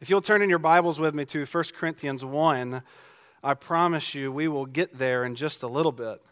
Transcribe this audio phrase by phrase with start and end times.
[0.00, 2.82] If you'll turn in your Bibles with me to 1 Corinthians 1,
[3.42, 6.22] I promise you we will get there in just a little bit.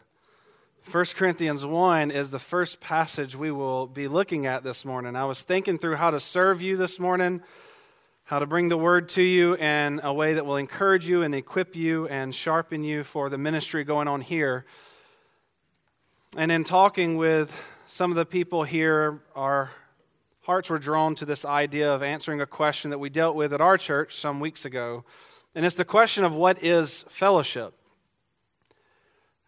[0.89, 5.17] 1 Corinthians 1 is the first passage we will be looking at this morning.
[5.17, 7.41] I was thinking through how to serve you this morning,
[8.23, 11.35] how to bring the word to you in a way that will encourage you and
[11.35, 14.65] equip you and sharpen you for the ministry going on here.
[16.37, 17.53] And in talking with
[17.85, 19.71] some of the people here, our
[20.47, 23.59] hearts were drawn to this idea of answering a question that we dealt with at
[23.59, 25.03] our church some weeks ago.
[25.53, 27.73] And it's the question of what is fellowship?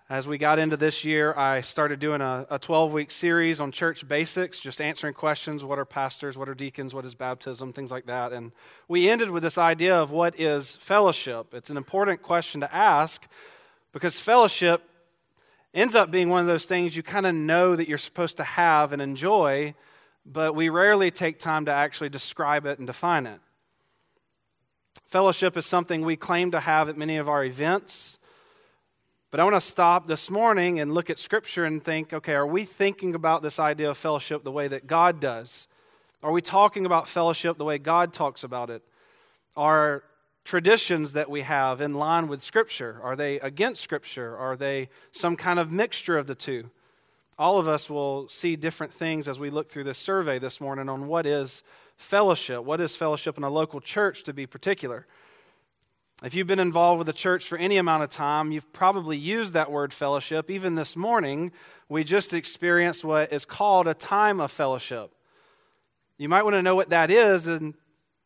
[0.09, 4.09] As we got into this year, I started doing a 12 week series on church
[4.09, 8.07] basics, just answering questions what are pastors, what are deacons, what is baptism, things like
[8.07, 8.34] that.
[8.34, 8.52] And
[8.90, 11.54] we ended with this idea of what is fellowship.
[11.54, 13.26] It's an important question to ask
[13.93, 14.84] because fellowship
[15.73, 18.43] ends up being one of those things you kind of know that you're supposed to
[18.43, 19.73] have and enjoy
[20.31, 23.39] but we rarely take time to actually describe it and define it.
[25.05, 28.20] Fellowship is something we claim to have at many of our events.
[29.31, 32.45] But I want to stop this morning and look at Scripture and think okay, are
[32.45, 35.67] we thinking about this idea of fellowship the way that God does?
[36.21, 38.84] Are we talking about fellowship the way God talks about it?
[39.55, 40.04] Are
[40.45, 42.99] traditions that we have in line with Scripture?
[43.01, 44.35] Are they against Scripture?
[44.37, 46.70] Are they some kind of mixture of the two?
[47.40, 50.90] All of us will see different things as we look through this survey this morning
[50.90, 51.63] on what is
[51.95, 52.65] fellowship.
[52.65, 55.07] What is fellowship in a local church to be particular?
[56.21, 59.54] If you've been involved with the church for any amount of time, you've probably used
[59.54, 60.51] that word fellowship.
[60.51, 61.54] Even this morning,
[61.87, 65.13] we just experienced what is called a time of fellowship.
[66.17, 67.73] You might want to know what that is and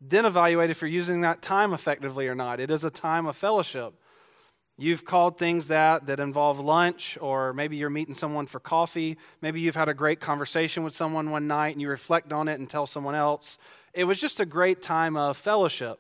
[0.02, 2.60] then evaluate if you're using that time effectively or not.
[2.60, 3.94] It is a time of fellowship.
[4.76, 9.18] You've called things that that involve lunch, or maybe you're meeting someone for coffee.
[9.40, 12.60] Maybe you've had a great conversation with someone one night and you reflect on it
[12.60, 13.60] and tell someone else.
[13.94, 16.00] It was just a great time of fellowship.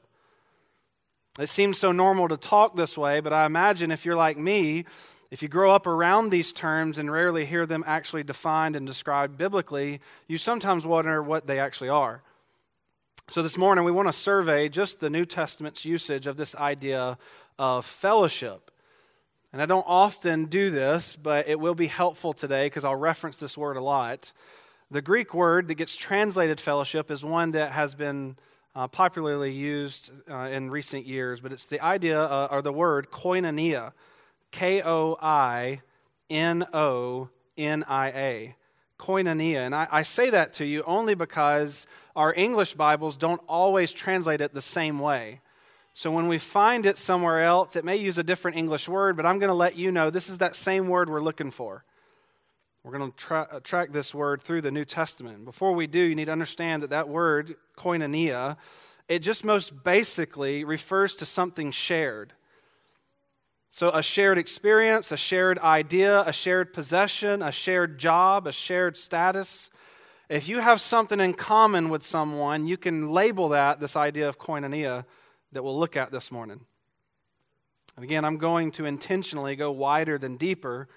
[1.39, 4.85] It seems so normal to talk this way, but I imagine if you're like me,
[5.29, 9.38] if you grow up around these terms and rarely hear them actually defined and described
[9.38, 12.23] biblically, you sometimes wonder what they actually are.
[13.29, 17.17] So this morning, we want to survey just the New Testament's usage of this idea
[17.58, 18.72] of fellowship.
[19.52, 23.38] And I don't often do this, but it will be helpful today because I'll reference
[23.38, 24.34] this word a lot.
[24.90, 28.36] The Greek word that gets translated fellowship is one that has been
[28.75, 33.12] uh, popularly used uh, in recent years, but it's the idea uh, or the word
[33.12, 33.94] koinonia,
[34.52, 35.81] K O I
[36.30, 38.56] N O N I A.
[38.97, 39.66] Koinonia.
[39.66, 44.42] And I, I say that to you only because our English Bibles don't always translate
[44.42, 45.42] it the same way.
[45.94, 49.26] So when we find it somewhere else, it may use a different English word, but
[49.26, 51.86] I'm going to let you know this is that same word we're looking for.
[52.84, 55.46] We're going to tra- uh, track this word through the New Testament.
[55.46, 58.58] Before we do, you need to understand that that word, koinonia,
[59.08, 62.34] it just most basically refers to something shared.
[63.70, 68.98] So, a shared experience, a shared idea, a shared possession, a shared job, a shared
[68.98, 69.70] status.
[70.30, 74.38] If you have something in common with someone, you can label that, this idea of
[74.38, 75.06] koinonia,
[75.53, 76.62] that we'll look at this morning.
[77.96, 80.88] And again, I'm going to intentionally go wider than deeper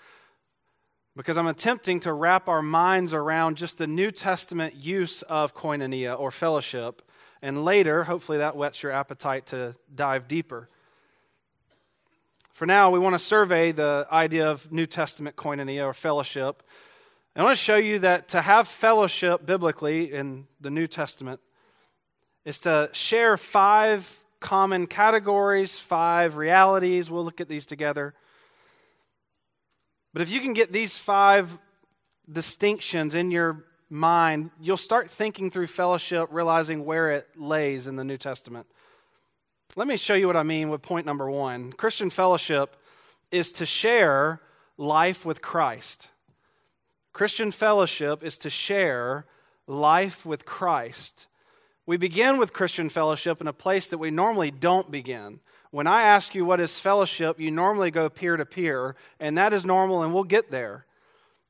[1.15, 6.19] because I'm attempting to wrap our minds around just the New Testament use of koinonia
[6.19, 7.03] or fellowship.
[7.43, 10.69] And later, hopefully, that whets your appetite to dive deeper.
[12.53, 16.62] For now, we want to survey the idea of New Testament koinonia or fellowship.
[17.34, 21.41] I want to show you that to have fellowship biblically in the New Testament
[22.47, 27.10] is to share five common categories, five realities.
[27.10, 28.14] We'll look at these together.
[30.12, 31.58] But if you can get these five
[32.30, 38.04] distinctions in your mind, you'll start thinking through fellowship, realizing where it lays in the
[38.04, 38.66] New Testament.
[39.76, 41.72] Let me show you what I mean with point number one.
[41.72, 42.76] Christian fellowship
[43.30, 44.41] is to share
[44.78, 46.08] life with Christ.
[47.12, 49.26] Christian fellowship is to share
[49.66, 51.26] life with Christ.
[51.86, 55.38] We begin with Christian fellowship in a place that we normally don't begin.
[55.71, 59.53] When I ask you what is fellowship, you normally go peer to peer, and that
[59.53, 60.84] is normal, and we'll get there.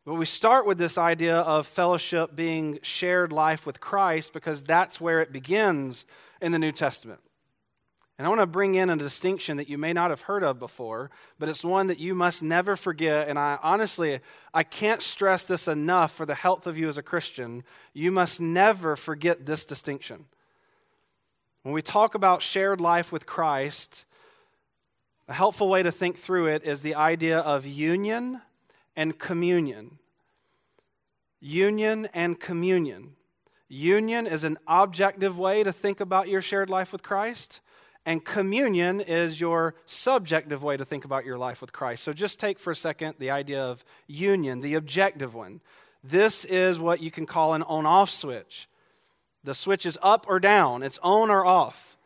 [0.04, 5.00] But we start with this idea of fellowship being shared life with Christ because that's
[5.00, 6.04] where it begins
[6.42, 7.20] in the New Testament.
[8.18, 10.58] And I want to bring in a distinction that you may not have heard of
[10.58, 13.28] before, but it's one that you must never forget.
[13.28, 14.20] And I honestly,
[14.54, 17.62] I can't stress this enough for the health of you as a Christian.
[17.92, 20.24] You must never forget this distinction.
[21.62, 24.06] When we talk about shared life with Christ,
[25.28, 28.40] a helpful way to think through it is the idea of union
[28.94, 29.98] and communion.
[31.40, 33.16] Union and communion.
[33.68, 37.60] Union is an objective way to think about your shared life with Christ,
[38.06, 42.04] and communion is your subjective way to think about your life with Christ.
[42.04, 45.60] So just take for a second the idea of union, the objective one.
[46.04, 48.68] This is what you can call an on off switch.
[49.42, 51.98] The switch is up or down, it's on or off.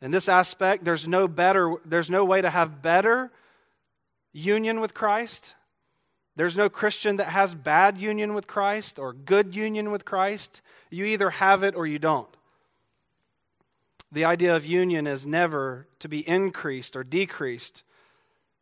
[0.00, 3.30] In this aspect, there's no better, there's no way to have better
[4.32, 5.54] union with Christ.
[6.36, 10.62] There's no Christian that has bad union with Christ or good union with Christ.
[10.90, 12.28] You either have it or you don't.
[14.14, 17.82] The idea of union is never to be increased or decreased.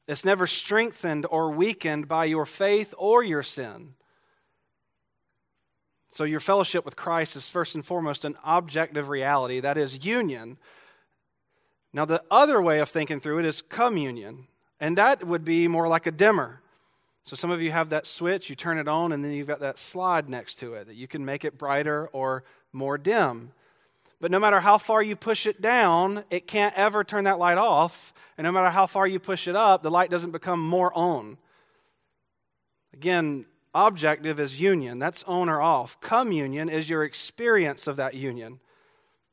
[0.08, 3.92] It's never strengthened or weakened by your faith or your sin.
[6.08, 10.56] So, your fellowship with Christ is first and foremost an objective reality, that is, union.
[11.92, 14.46] Now, the other way of thinking through it is communion,
[14.80, 16.62] and that would be more like a dimmer.
[17.24, 19.60] So, some of you have that switch, you turn it on, and then you've got
[19.60, 23.52] that slide next to it that you can make it brighter or more dim.
[24.22, 27.58] But no matter how far you push it down, it can't ever turn that light
[27.58, 28.14] off.
[28.38, 31.38] And no matter how far you push it up, the light doesn't become more on.
[32.94, 35.00] Again, objective is union.
[35.00, 36.00] That's on or off.
[36.00, 38.60] Communion is your experience of that union.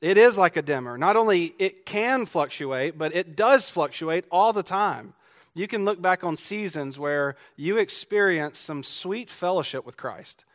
[0.01, 0.97] It is like a dimmer.
[0.97, 5.13] Not only it can fluctuate, but it does fluctuate all the time.
[5.53, 10.45] You can look back on seasons where you experienced some sweet fellowship with Christ.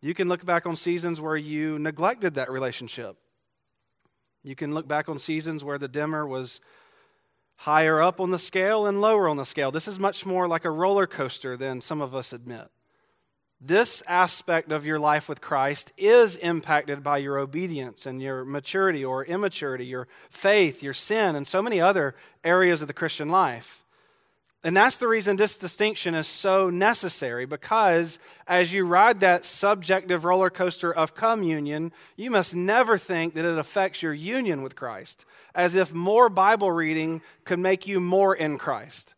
[0.00, 3.18] You can look back on seasons where you neglected that relationship.
[4.44, 6.60] You can look back on seasons where the dimmer was
[7.56, 9.70] higher up on the scale and lower on the scale.
[9.70, 12.68] This is much more like a roller coaster than some of us admit.
[13.58, 19.02] This aspect of your life with Christ is impacted by your obedience and your maturity
[19.02, 23.83] or immaturity, your faith, your sin, and so many other areas of the Christian life.
[24.64, 30.24] And that's the reason this distinction is so necessary because as you ride that subjective
[30.24, 35.26] roller coaster of communion, you must never think that it affects your union with Christ,
[35.54, 39.12] as if more Bible reading could make you more in Christ,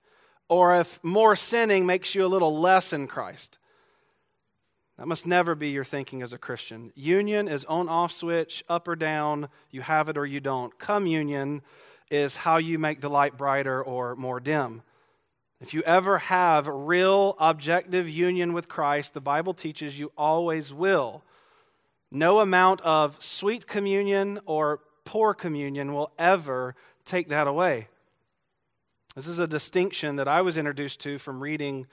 [0.49, 3.59] or if more sinning makes you a little less in Christ.
[4.99, 6.91] That must never be your thinking as a Christian.
[6.97, 10.77] Union is on off switch, up or down, you have it or you don't.
[10.77, 11.63] Communion
[12.11, 14.83] is how you make the light brighter or more dim.
[15.61, 21.23] If you ever have real objective union with Christ, the Bible teaches you always will.
[22.11, 26.75] No amount of sweet communion or poor communion will ever
[27.07, 27.89] take that away.
[29.15, 31.87] This is a distinction that I was introduced to from reading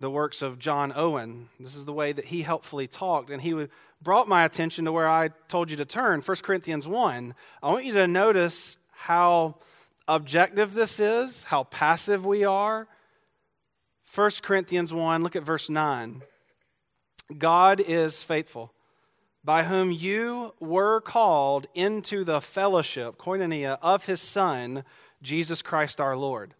[0.00, 1.48] the works of John Owen.
[1.60, 3.68] This is the way that he helpfully talked, and he
[4.02, 7.32] brought my attention to where I told you to turn 1 Corinthians 1.
[7.62, 9.58] I want you to notice how
[10.08, 12.88] objective this is, how passive we are,
[14.14, 16.22] 1 Corinthians 1, look at verse 9.
[17.36, 18.72] God is faithful,
[19.42, 24.84] by whom you were called into the fellowship, koinonia, of his Son,
[25.20, 26.54] Jesus Christ our Lord.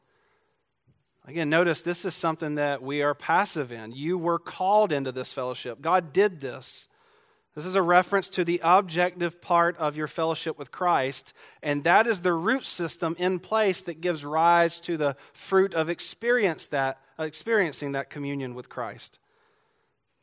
[1.26, 3.92] Again, notice this is something that we are passive in.
[3.92, 5.80] You were called into this fellowship.
[5.80, 6.88] God did this.
[7.54, 12.08] This is a reference to the objective part of your fellowship with Christ, and that
[12.08, 16.98] is the root system in place that gives rise to the fruit of experience that,
[17.18, 19.18] experiencing that communion with Christ.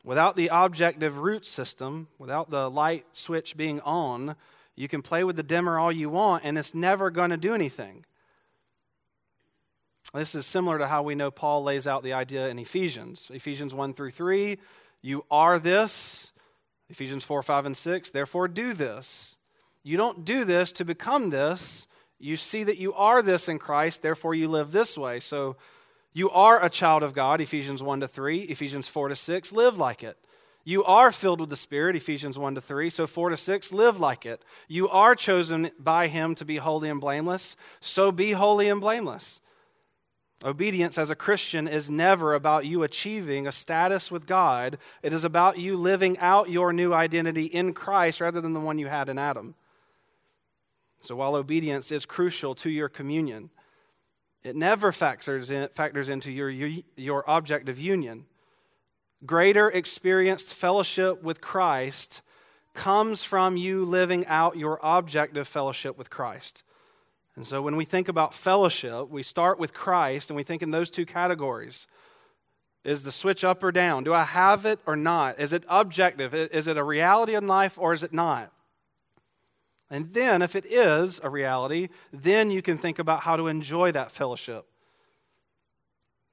[0.04, 4.34] Without the objective root system, without the light switch being on,
[4.74, 7.54] you can play with the dimmer all you want, and it's never going to do
[7.54, 8.04] anything.
[10.12, 13.30] This is similar to how we know Paul lays out the idea in Ephesians.
[13.32, 14.58] Ephesians 1 through 3,
[15.00, 16.32] you are this
[16.92, 18.10] Ephesians 4, 5, and 6.
[18.10, 19.36] Therefore, do this.
[19.82, 21.88] You don't do this to become this.
[22.18, 25.18] You see that you are this in Christ, therefore, you live this way.
[25.18, 25.56] So,
[26.12, 29.78] you are a child of God, Ephesians 1 to 3, Ephesians 4 to 6, live
[29.78, 30.18] like it.
[30.64, 33.98] You are filled with the Spirit, Ephesians 1 to 3, so 4 to 6, live
[33.98, 34.44] like it.
[34.68, 39.40] You are chosen by Him to be holy and blameless, so be holy and blameless.
[40.44, 44.76] Obedience as a Christian is never about you achieving a status with God.
[45.02, 48.78] It is about you living out your new identity in Christ rather than the one
[48.78, 49.54] you had in Adam.
[51.00, 53.50] So while obedience is crucial to your communion,
[54.42, 56.50] it never factors, in, factors into your,
[56.96, 58.26] your object of union.
[59.24, 62.22] Greater experienced fellowship with Christ
[62.74, 66.64] comes from you living out your object of fellowship with Christ.
[67.36, 70.70] And so when we think about fellowship, we start with Christ and we think in
[70.70, 71.86] those two categories.
[72.84, 74.02] Is the switch up or down?
[74.02, 75.38] Do I have it or not?
[75.38, 76.34] Is it objective?
[76.34, 78.52] Is it a reality in life or is it not?
[79.92, 83.92] And then, if it is a reality, then you can think about how to enjoy
[83.92, 84.64] that fellowship.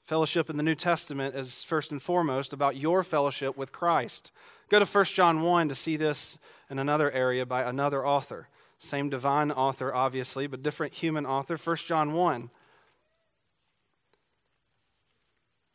[0.06, 4.32] Fellowship in the New Testament is first and foremost about your fellowship with Christ.
[4.70, 6.38] Go to 1 John 1 to see this
[6.70, 8.48] in another area by another author.
[8.80, 11.58] Same divine author, obviously, but different human author.
[11.58, 12.50] 1 John 1.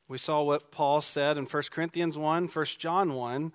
[0.09, 3.53] We saw what Paul said in 1 Corinthians 1, 1 John 1.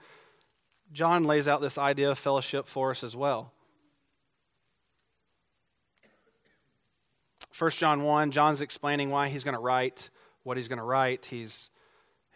[0.91, 3.53] John lays out this idea of fellowship for us as well.
[7.59, 10.09] 1 John 1, John's explaining why he's going to write
[10.43, 11.27] what he's going to write.
[11.27, 11.69] He's,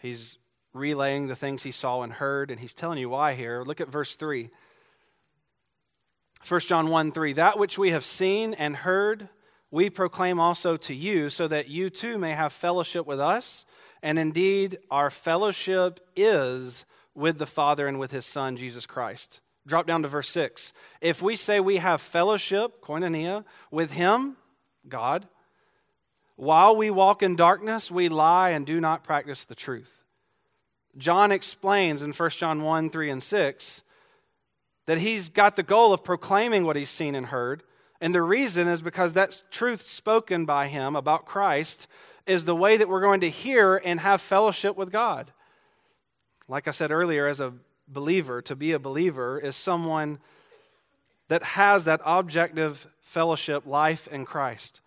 [0.02, 0.38] he's
[0.74, 3.64] relaying the things he saw and heard, and he's telling you why here.
[3.66, 4.50] Look at verse 3.
[6.48, 7.34] 1 John 1 3.
[7.34, 9.30] That which we have seen and heard,
[9.72, 13.66] we proclaim also to you, so that you too may have fellowship with us.
[14.02, 19.40] And indeed, our fellowship is with the Father and with his Son, Jesus Christ.
[19.66, 20.74] Drop down to verse 6.
[21.00, 24.36] If we say we have fellowship, koinonia, with him,
[24.88, 25.28] God,
[26.36, 30.04] while we walk in darkness, we lie and do not practice the truth.
[30.98, 33.84] John explains in 1 John 1 3 and 6
[34.86, 37.64] that he's got the goal of proclaiming what he's seen and heard.
[38.02, 41.88] And the reason is because that truth spoken by him about Christ
[42.26, 45.32] is the way that we're going to hear and have fellowship with God.
[46.48, 47.54] Like I said earlier, as a
[47.88, 50.20] believer, to be a believer is someone
[51.34, 54.82] that has that objective fellowship life in Christ.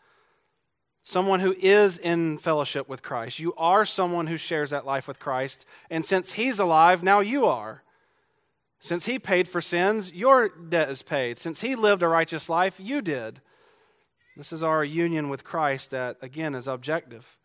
[1.03, 3.41] Someone who is in fellowship with Christ.
[3.41, 5.67] You are someone who shares that life with Christ.
[5.91, 7.83] And since He's alive, now you are.
[8.79, 11.37] Since He paid for sins, your debt is paid.
[11.37, 13.41] Since He lived a righteous life, you did.
[14.37, 17.38] This is our union with Christ that, again, is objective.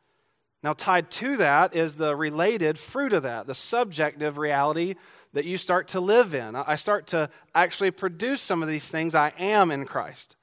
[0.63, 4.95] Now, tied to that is the related fruit of that, the subjective reality
[5.33, 6.55] that you start to live in.
[6.55, 10.35] I start to actually produce some of these things I am in Christ.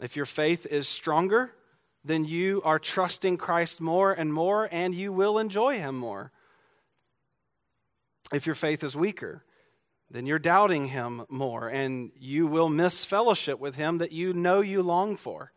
[0.00, 1.52] If your faith is stronger,
[2.04, 6.32] then you are trusting Christ more and more, and you will enjoy Him more.
[8.32, 9.44] If your faith is weaker,
[10.10, 14.60] then you're doubting Him more, and you will miss fellowship with Him that you know
[14.60, 15.52] you long for.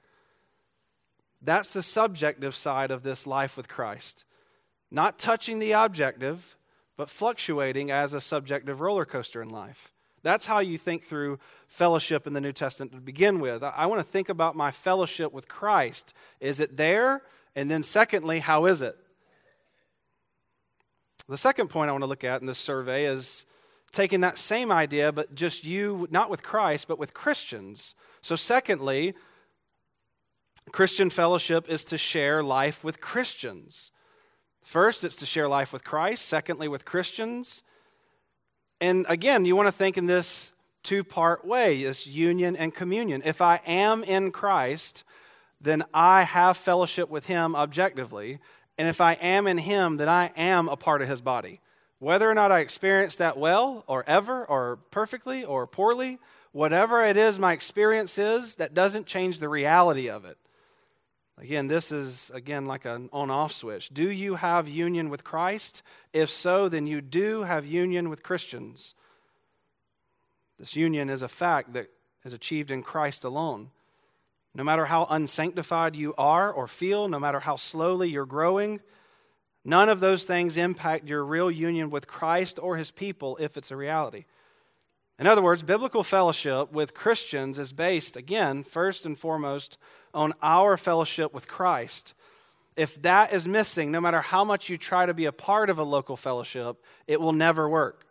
[1.41, 4.25] That's the subjective side of this life with Christ.
[4.91, 6.57] Not touching the objective,
[6.97, 9.93] but fluctuating as a subjective roller coaster in life.
[10.21, 13.63] That's how you think through fellowship in the New Testament to begin with.
[13.63, 16.13] I want to think about my fellowship with Christ.
[16.41, 17.21] Is it there?
[17.55, 18.97] And then, secondly, how is it?
[21.29, 23.45] The second point I want to look at in this survey is
[23.91, 27.95] taking that same idea, but just you, not with Christ, but with Christians.
[28.21, 29.13] So, secondly,
[30.69, 33.91] Christian fellowship is to share life with Christians.
[34.61, 36.25] First, it's to share life with Christ.
[36.25, 37.63] Secondly, with Christians.
[38.81, 43.21] And again, you want to think in this two part way this union and communion.
[43.25, 45.03] If I am in Christ,
[45.59, 48.39] then I have fellowship with Him objectively.
[48.77, 51.59] And if I am in Him, then I am a part of His body.
[51.99, 56.17] Whether or not I experience that well, or ever, or perfectly, or poorly,
[56.53, 60.37] whatever it is my experience is, that doesn't change the reality of it.
[61.39, 63.89] Again, this is, again, like an on off switch.
[63.89, 65.81] Do you have union with Christ?
[66.11, 68.93] If so, then you do have union with Christians.
[70.57, 71.87] This union is a fact that
[72.25, 73.71] is achieved in Christ alone.
[74.53, 78.81] No matter how unsanctified you are or feel, no matter how slowly you're growing,
[79.63, 83.71] none of those things impact your real union with Christ or his people if it's
[83.71, 84.25] a reality.
[85.19, 89.77] In other words, biblical fellowship with Christians is based, again, first and foremost,
[90.13, 92.13] on our fellowship with Christ.
[92.77, 95.77] If that is missing, no matter how much you try to be a part of
[95.77, 98.05] a local fellowship, it will never work.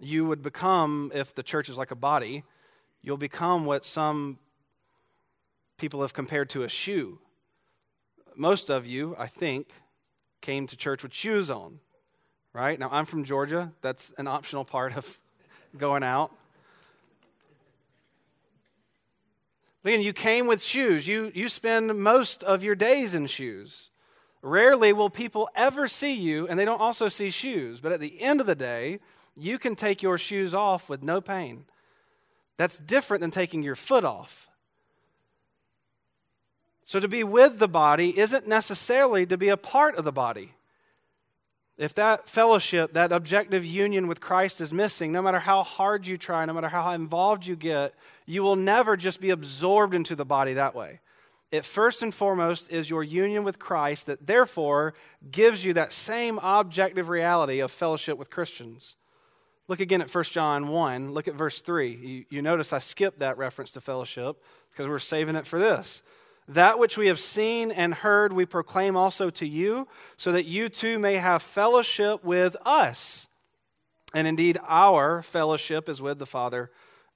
[0.00, 2.42] You would become, if the church is like a body,
[3.00, 4.40] you'll become what some
[5.78, 7.20] people have compared to a shoe.
[8.34, 9.72] Most of you, I think,
[10.40, 11.78] came to church with shoes on
[12.54, 12.78] right?
[12.78, 13.72] Now, I'm from Georgia.
[13.82, 15.18] That's an optional part of
[15.76, 16.32] going out.
[19.84, 21.06] Again, you came with shoes.
[21.06, 23.90] You, you spend most of your days in shoes.
[24.40, 27.82] Rarely will people ever see you, and they don't also see shoes.
[27.82, 29.00] But at the end of the day,
[29.36, 31.64] you can take your shoes off with no pain.
[32.56, 34.48] That's different than taking your foot off.
[36.84, 40.52] So, to be with the body isn't necessarily to be a part of the body.
[41.76, 46.16] If that fellowship, that objective union with Christ is missing, no matter how hard you
[46.16, 47.94] try, no matter how involved you get,
[48.26, 51.00] you will never just be absorbed into the body that way.
[51.50, 54.94] It first and foremost is your union with Christ that therefore
[55.30, 58.96] gives you that same objective reality of fellowship with Christians.
[59.66, 61.12] Look again at 1 John 1.
[61.12, 61.88] Look at verse 3.
[61.88, 66.02] You, you notice I skipped that reference to fellowship because we're saving it for this.
[66.46, 70.68] That which we have seen and heard, we proclaim also to you, so that you
[70.68, 73.28] too may have fellowship with us.
[74.14, 76.70] And indeed, our fellowship is with the Father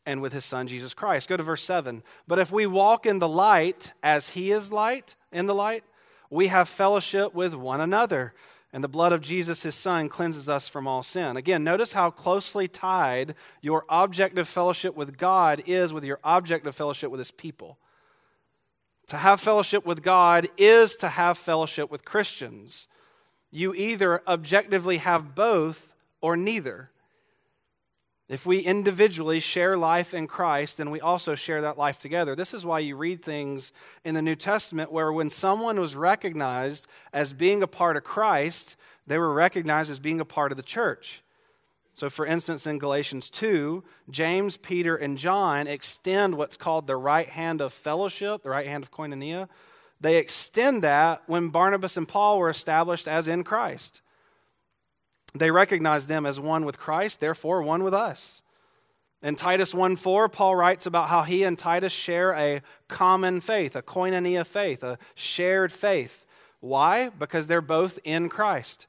[0.06, 1.28] and with his Son, Jesus Christ.
[1.28, 2.02] Go to verse 7.
[2.26, 5.84] But if we walk in the light as he is light, in the light,
[6.30, 8.32] we have fellowship with one another.
[8.72, 11.36] And the blood of Jesus, his Son, cleanses us from all sin.
[11.36, 16.66] Again, notice how closely tied your object of fellowship with God is with your object
[16.66, 17.78] of fellowship with his people.
[19.08, 22.88] To have fellowship with God is to have fellowship with Christians.
[23.50, 26.90] You either objectively have both or neither.
[28.28, 32.36] If we individually share life in Christ, then we also share that life together.
[32.36, 33.72] This is why you read things
[34.04, 38.76] in the New Testament where when someone was recognized as being a part of Christ,
[39.06, 41.22] they were recognized as being a part of the church.
[41.98, 47.28] So, for instance, in Galatians 2, James, Peter, and John extend what's called the right
[47.28, 49.48] hand of fellowship, the right hand of koinonia.
[50.00, 54.00] They extend that when Barnabas and Paul were established as in Christ.
[55.34, 58.42] They recognize them as one with Christ, therefore, one with us.
[59.20, 63.74] In Titus 1 4, Paul writes about how he and Titus share a common faith,
[63.74, 66.24] a koinonia faith, a shared faith.
[66.60, 67.08] Why?
[67.08, 68.86] Because they're both in Christ.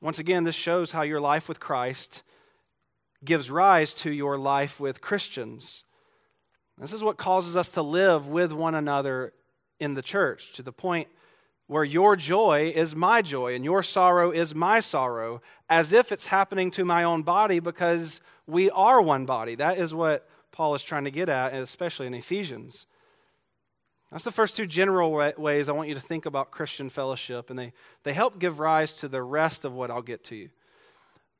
[0.00, 2.22] Once again, this shows how your life with Christ
[3.24, 5.84] gives rise to your life with Christians.
[6.78, 9.34] This is what causes us to live with one another
[9.78, 11.08] in the church to the point
[11.66, 16.26] where your joy is my joy and your sorrow is my sorrow, as if it's
[16.26, 19.54] happening to my own body because we are one body.
[19.54, 22.86] That is what Paul is trying to get at, especially in Ephesians.
[24.10, 27.58] That's the first two general ways I want you to think about Christian fellowship, and
[27.58, 30.50] they, they help give rise to the rest of what I'll get to you.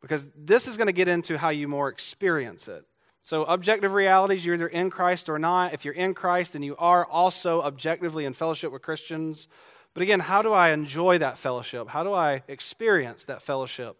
[0.01, 2.85] Because this is going to get into how you more experience it.
[3.23, 5.75] So, objective realities, you're either in Christ or not.
[5.75, 9.47] If you're in Christ, then you are also objectively in fellowship with Christians.
[9.93, 11.89] But again, how do I enjoy that fellowship?
[11.89, 13.97] How do I experience that fellowship?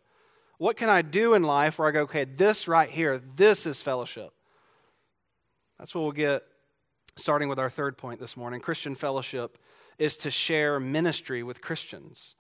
[0.57, 3.83] What can I do in life where I go, okay, this right here, this is
[3.83, 4.33] fellowship?
[5.79, 6.45] That's what we'll get
[7.17, 9.59] starting with our third point this morning, Christian fellowship
[9.99, 12.35] is to share ministry with Christians,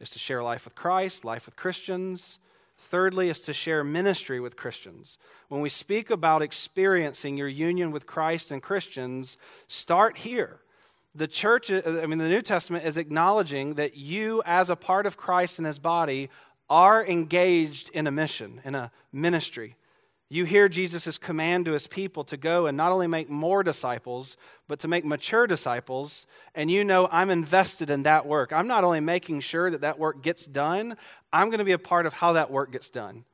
[0.00, 2.38] is to share life with Christ, life with Christians.
[2.78, 5.16] Thirdly, is to share ministry with Christians.
[5.48, 10.60] When we speak about experiencing your union with Christ and Christians, start here.
[11.14, 15.06] The church, uh, I mean, the New Testament is acknowledging that you, as a part
[15.06, 16.28] of Christ and his body,
[16.68, 19.76] are engaged in a mission, in a ministry.
[20.28, 24.36] You hear Jesus' command to his people to go and not only make more disciples,
[24.66, 26.26] but to make mature disciples.
[26.54, 28.52] And you know, I'm invested in that work.
[28.52, 30.96] I'm not only making sure that that work gets done,
[31.32, 33.24] I'm going to be a part of how that work gets done.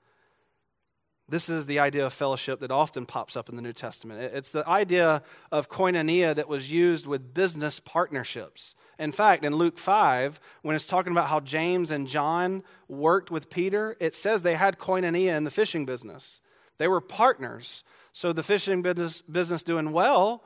[1.28, 4.20] This is the idea of fellowship that often pops up in the New Testament.
[4.34, 8.74] It's the idea of koinonia that was used with business partnerships.
[8.98, 13.48] In fact, in Luke 5, when it's talking about how James and John worked with
[13.48, 16.42] Peter, it says they had koinonia in the fishing business.
[16.78, 17.84] They were partners.
[18.12, 20.44] So the fishing business, business doing well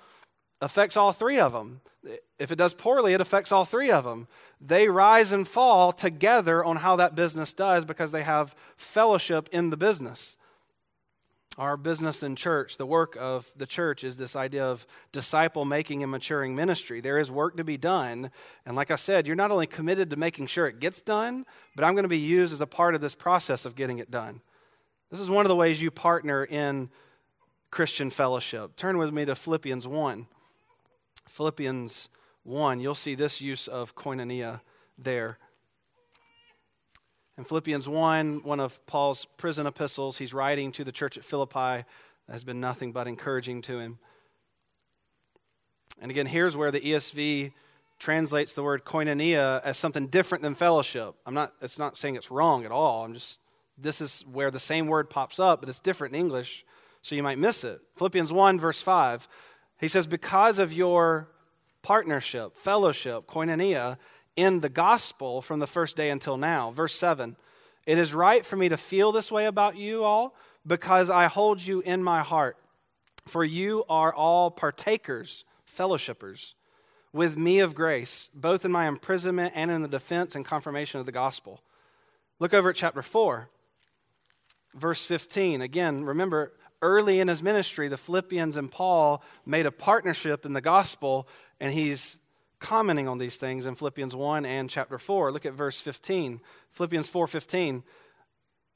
[0.61, 1.81] affects all three of them.
[2.39, 4.29] If it does poorly, it affects all three of them.
[4.61, 9.71] They rise and fall together on how that business does because they have fellowship in
[9.71, 10.37] the business.
[11.59, 16.03] Our business in church, the work of the church is this idea of disciple making
[16.03, 17.01] and maturing ministry.
[17.01, 18.31] There is work to be done.
[18.67, 21.83] And like I said, you're not only committed to making sure it gets done, but
[21.85, 24.43] I'm going to be used as a part of this process of getting it done.
[25.11, 26.91] This is one of the ways you partner in
[27.71, 28.75] Christian fellowship.
[28.75, 30.27] Turn with me to Philippians 1.
[31.29, 32.09] Philippians
[32.43, 34.61] 1, you'll see this use of koinonia
[34.99, 35.39] there.
[37.39, 41.85] In Philippians 1, one of Paul's prison epistles, he's writing to the church at Philippi
[42.27, 43.99] that has been nothing but encouraging to him.
[46.01, 47.53] And again, here's where the ESV
[48.01, 51.15] translates the word koinonia as something different than fellowship.
[51.25, 53.05] I'm not, it's not saying it's wrong at all.
[53.05, 53.39] I'm just
[53.79, 56.65] this is where the same word pops up, but it's different in English,
[57.03, 57.81] so you might miss it.
[57.97, 59.29] Philippians 1, verse 5,
[59.79, 61.29] he says, Because of your
[61.83, 63.99] partnership, fellowship, koinonia,
[64.35, 66.71] in the gospel from the first day until now.
[66.71, 67.37] Verse 7,
[67.87, 70.35] it is right for me to feel this way about you all
[70.67, 72.57] because I hold you in my heart.
[73.27, 76.55] For you are all partakers, fellowshippers
[77.13, 81.07] with me of grace, both in my imprisonment and in the defense and confirmation of
[81.07, 81.63] the gospel.
[82.39, 83.49] Look over at chapter 4
[84.77, 85.61] verse 15.
[85.63, 90.61] Again, remember, early in his ministry, the Philippians and Paul made a partnership in the
[90.61, 91.27] gospel,
[91.59, 92.19] and he's
[92.59, 95.33] commenting on these things in Philippians 1 and chapter 4.
[95.33, 96.41] Look at verse 15.
[96.73, 97.83] Philippians 4:15.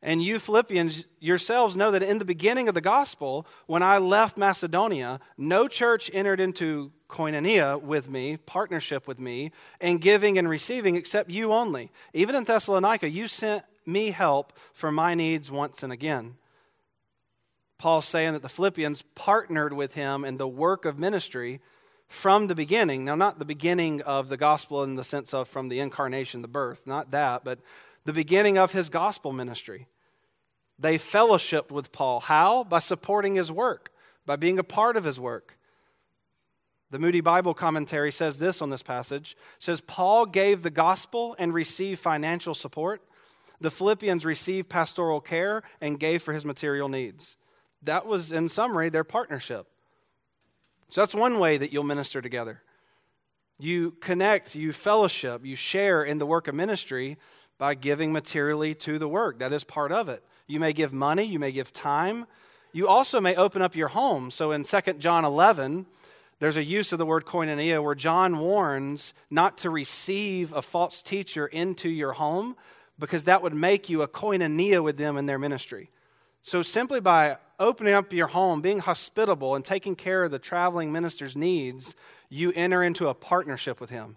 [0.02, 4.38] And you Philippians yourselves know that in the beginning of the gospel, when I left
[4.38, 10.96] Macedonia, no church entered into koinonia with me, partnership with me, in giving and receiving
[10.96, 11.90] except you only.
[12.14, 16.36] Even in Thessalonica, you sent me help for my needs once and again.
[17.78, 21.60] Paul's saying that the Philippians partnered with him in the work of ministry
[22.06, 23.04] from the beginning.
[23.04, 26.48] Now, not the beginning of the gospel in the sense of from the incarnation, the
[26.48, 27.60] birth, not that, but
[28.04, 29.86] the beginning of his gospel ministry.
[30.78, 32.20] They fellowshipped with Paul.
[32.20, 32.64] How?
[32.64, 33.92] By supporting his work,
[34.26, 35.56] by being a part of his work.
[36.90, 39.36] The Moody Bible commentary says this on this passage.
[39.58, 43.02] Says Paul gave the gospel and received financial support.
[43.60, 47.36] The Philippians received pastoral care and gave for his material needs.
[47.82, 49.66] That was, in summary, their partnership.
[50.88, 52.62] So that's one way that you'll minister together.
[53.58, 57.18] You connect, you fellowship, you share in the work of ministry
[57.58, 59.38] by giving materially to the work.
[59.38, 60.24] That is part of it.
[60.46, 62.26] You may give money, you may give time.
[62.72, 64.30] You also may open up your home.
[64.30, 65.86] So in 2 John 11,
[66.38, 71.02] there's a use of the word koinonia where John warns not to receive a false
[71.02, 72.56] teacher into your home
[73.00, 75.90] because that would make you a koinonia with them in their ministry.
[76.42, 80.92] So, simply by opening up your home, being hospitable, and taking care of the traveling
[80.92, 81.96] minister's needs,
[82.28, 84.16] you enter into a partnership with him.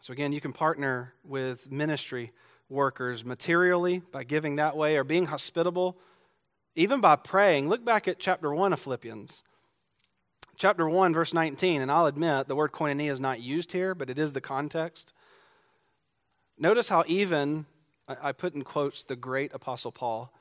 [0.00, 2.32] So, again, you can partner with ministry
[2.68, 5.96] workers materially by giving that way or being hospitable,
[6.74, 7.68] even by praying.
[7.68, 9.42] Look back at chapter 1 of Philippians.
[10.56, 14.10] Chapter 1, verse 19, and I'll admit the word koinonia is not used here, but
[14.10, 15.14] it is the context.
[16.58, 17.66] Notice how even
[18.08, 20.32] I put in quotes the great Apostle Paul.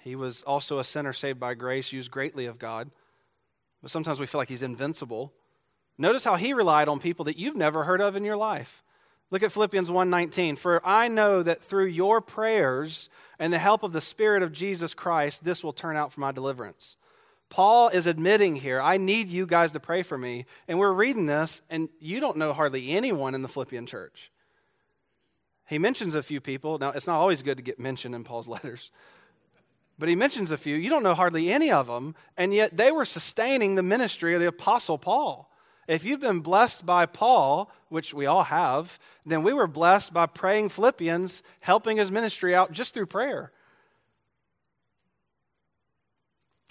[0.00, 2.90] He was also a sinner saved by grace, used greatly of God.
[3.82, 5.32] But sometimes we feel like he's invincible.
[5.98, 8.82] Notice how he relied on people that you've never heard of in your life.
[9.30, 10.56] Look at Philippians 1:19.
[10.56, 14.94] For I know that through your prayers and the help of the Spirit of Jesus
[14.94, 16.96] Christ, this will turn out for my deliverance.
[17.50, 20.46] Paul is admitting here, I need you guys to pray for me.
[20.66, 24.30] And we're reading this, and you don't know hardly anyone in the Philippian church.
[25.66, 26.78] He mentions a few people.
[26.78, 28.90] Now, it's not always good to get mentioned in Paul's letters,
[29.98, 30.76] but he mentions a few.
[30.76, 34.40] You don't know hardly any of them, and yet they were sustaining the ministry of
[34.40, 35.50] the Apostle Paul.
[35.86, 40.26] If you've been blessed by Paul, which we all have, then we were blessed by
[40.26, 43.52] praying Philippians, helping his ministry out just through prayer.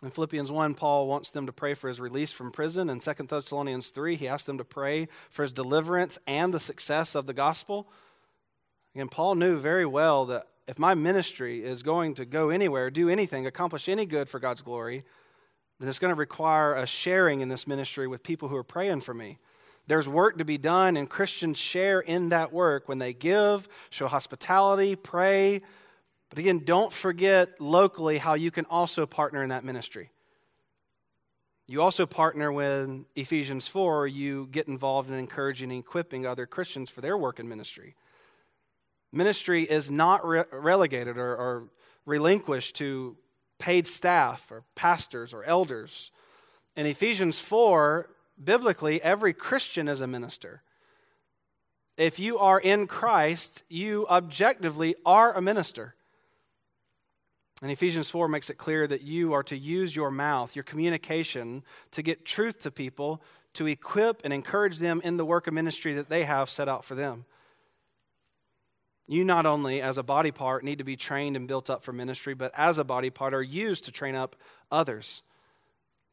[0.04, 2.90] In Philippians 1, Paul wants them to pray for his release from prison.
[2.90, 7.16] In 2 Thessalonians 3, he asks them to pray for his deliverance and the success
[7.16, 7.88] of the gospel.
[8.96, 13.10] Again, Paul knew very well that if my ministry is going to go anywhere, do
[13.10, 15.04] anything, accomplish any good for God's glory,
[15.80, 19.02] then it's going to require a sharing in this ministry with people who are praying
[19.02, 19.40] for me.
[19.88, 24.08] There's work to be done, and Christians share in that work when they give, show
[24.08, 25.62] hospitality, pray.
[26.30, 30.12] But again, don't forget locally how you can also partner in that ministry.
[31.68, 36.90] You also partner with Ephesians 4, you get involved in encouraging and equipping other Christians
[36.90, 37.96] for their work in ministry.
[39.14, 41.70] Ministry is not re- relegated or, or
[42.06, 43.16] relinquished to
[43.60, 46.12] paid staff or pastors or elders.
[46.76, 48.10] In Ephesians 4,
[48.44, 50.64] biblically, every Christian is a minister.
[51.96, 55.94] If you are in Christ, you objectively are a minister.
[57.62, 61.64] And Ephesians 4 makes it clear that you are to use your mouth, your communication,
[61.92, 63.22] to get truth to people,
[63.54, 66.84] to equip and encourage them in the work of ministry that they have set out
[66.84, 67.26] for them.
[69.08, 71.92] You not only, as a body part, need to be trained and built up for
[71.92, 74.36] ministry, but as a body part, are used to train up
[74.72, 75.24] others.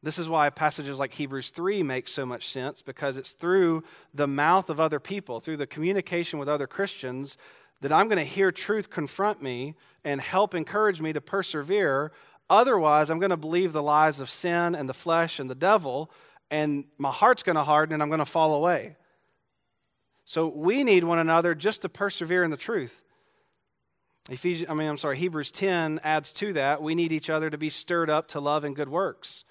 [0.03, 4.27] This is why passages like Hebrews 3 make so much sense because it's through the
[4.27, 7.37] mouth of other people, through the communication with other Christians,
[7.81, 12.11] that I'm going to hear truth confront me and help encourage me to persevere.
[12.49, 16.11] Otherwise, I'm going to believe the lies of sin and the flesh and the devil,
[16.49, 18.97] and my heart's going to harden and I'm going to fall away.
[20.25, 23.03] So we need one another just to persevere in the truth.
[24.29, 26.81] Ephesians, I mean, I'm sorry, Hebrews 10 adds to that.
[26.81, 29.43] We need each other to be stirred up to love and good works.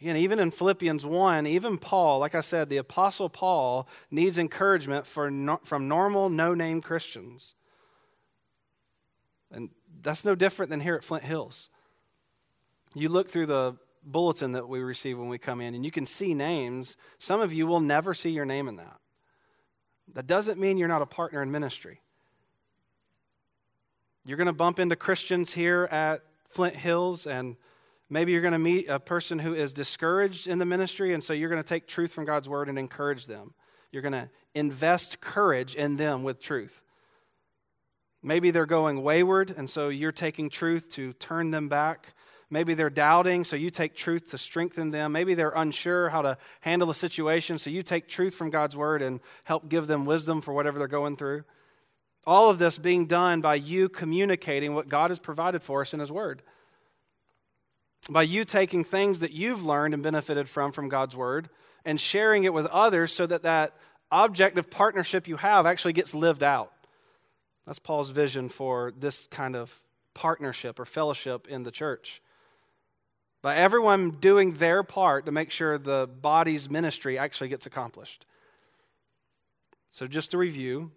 [0.00, 5.06] Again, even in Philippians 1, even Paul, like I said, the Apostle Paul needs encouragement
[5.06, 5.30] for
[5.62, 7.54] from normal, no name Christians.
[9.52, 11.70] And that's no different than here at Flint Hills.
[12.94, 16.04] You look through the bulletin that we receive when we come in, and you can
[16.04, 16.96] see names.
[17.20, 18.98] Some of you will never see your name in that.
[20.14, 22.00] That doesn't mean you're not a partner in ministry.
[24.24, 27.56] You're going to bump into Christians here at Flint Hills, and
[28.08, 31.32] maybe you're going to meet a person who is discouraged in the ministry, and so
[31.32, 33.54] you're going to take truth from God's word and encourage them.
[33.90, 36.82] You're going to invest courage in them with truth.
[38.22, 42.14] Maybe they're going wayward, and so you're taking truth to turn them back.
[42.52, 45.12] Maybe they're doubting, so you take truth to strengthen them.
[45.12, 49.00] Maybe they're unsure how to handle the situation, so you take truth from God's word
[49.00, 51.44] and help give them wisdom for whatever they're going through.
[52.26, 56.00] All of this being done by you communicating what God has provided for us in
[56.00, 56.42] His Word.
[58.10, 61.48] By you taking things that you've learned and benefited from from God's Word
[61.86, 63.74] and sharing it with others so that that
[64.10, 66.70] objective partnership you have actually gets lived out.
[67.64, 69.74] That's Paul's vision for this kind of
[70.12, 72.20] partnership or fellowship in the church.
[73.42, 78.24] By everyone doing their part to make sure the body's ministry actually gets accomplished.
[79.90, 80.92] So, just to review,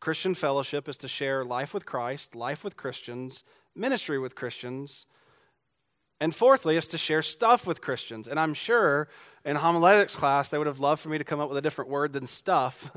[0.00, 3.44] Christian fellowship is to share life with Christ, life with Christians,
[3.74, 5.06] ministry with Christians.
[6.20, 8.28] And fourthly, is to share stuff with Christians.
[8.28, 9.08] And I'm sure
[9.44, 11.90] in homiletics class, they would have loved for me to come up with a different
[11.90, 12.92] word than stuff,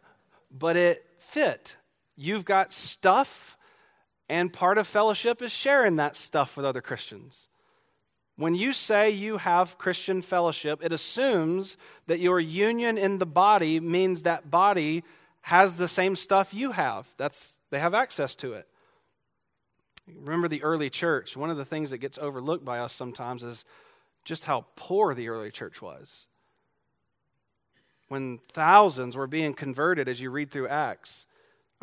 [0.50, 1.76] but it fit.
[2.16, 3.58] You've got stuff,
[4.28, 7.49] and part of fellowship is sharing that stuff with other Christians.
[8.40, 11.76] When you say you have Christian fellowship, it assumes
[12.06, 15.04] that your union in the body means that body
[15.42, 17.06] has the same stuff you have.
[17.18, 18.66] That's they have access to it.
[20.06, 21.36] Remember the early church.
[21.36, 23.66] One of the things that gets overlooked by us sometimes is
[24.24, 26.26] just how poor the early church was.
[28.08, 31.26] When thousands were being converted as you read through Acts.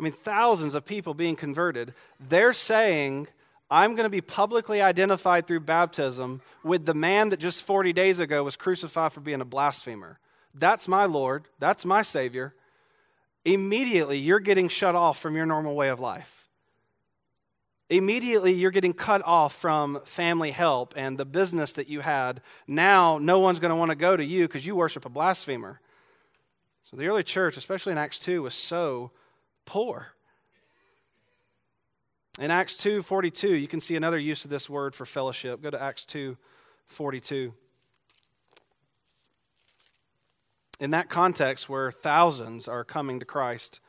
[0.00, 1.94] I mean, thousands of people being converted.
[2.18, 3.28] They're saying,
[3.70, 8.18] I'm going to be publicly identified through baptism with the man that just 40 days
[8.18, 10.18] ago was crucified for being a blasphemer.
[10.54, 11.48] That's my Lord.
[11.58, 12.54] That's my Savior
[13.44, 16.48] immediately you're getting shut off from your normal way of life.
[17.88, 22.42] Immediately you're getting cut off from family help and the business that you had.
[22.66, 25.80] Now no one's going to want to go to you because you worship a blasphemer.
[26.90, 29.10] So the early church, especially in Acts 2, was so
[29.64, 30.08] poor.
[32.38, 35.60] In Acts 2:42, you can see another use of this word for fellowship.
[35.60, 37.54] Go to Acts 2:42.
[40.78, 43.80] in that context where thousands are coming to Christ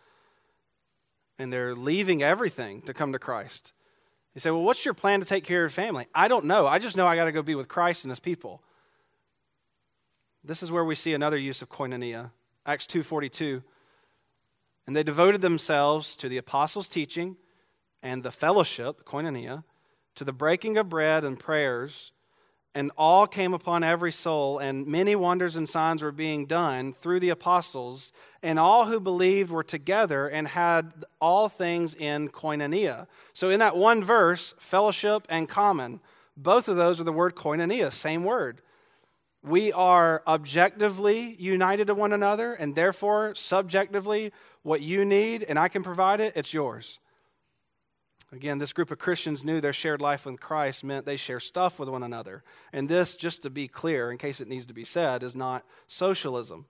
[1.37, 3.73] and they're leaving everything to come to Christ.
[4.33, 6.07] You say, Well, what's your plan to take care of your family?
[6.13, 6.67] I don't know.
[6.67, 8.61] I just know I got to go be with Christ and his people.
[10.43, 12.31] This is where we see another use of koinonia.
[12.65, 13.63] Acts 2:42.
[14.87, 17.37] And they devoted themselves to the apostles' teaching
[18.01, 19.63] and the fellowship, koinonia,
[20.15, 22.11] to the breaking of bread and prayers
[22.75, 27.19] and all came upon every soul, and many wonders and signs were being done through
[27.19, 28.11] the apostles,
[28.43, 33.07] and all who believed were together and had all things in koinonia.
[33.33, 35.99] So, in that one verse, fellowship and common,
[36.37, 38.61] both of those are the word koinonia, same word.
[39.41, 44.31] We are objectively united to one another, and therefore, subjectively,
[44.61, 46.99] what you need and I can provide it, it's yours.
[48.31, 51.79] Again, this group of Christians knew their shared life with Christ meant they share stuff
[51.79, 52.43] with one another.
[52.71, 55.65] And this, just to be clear, in case it needs to be said, is not
[55.87, 56.65] socialism.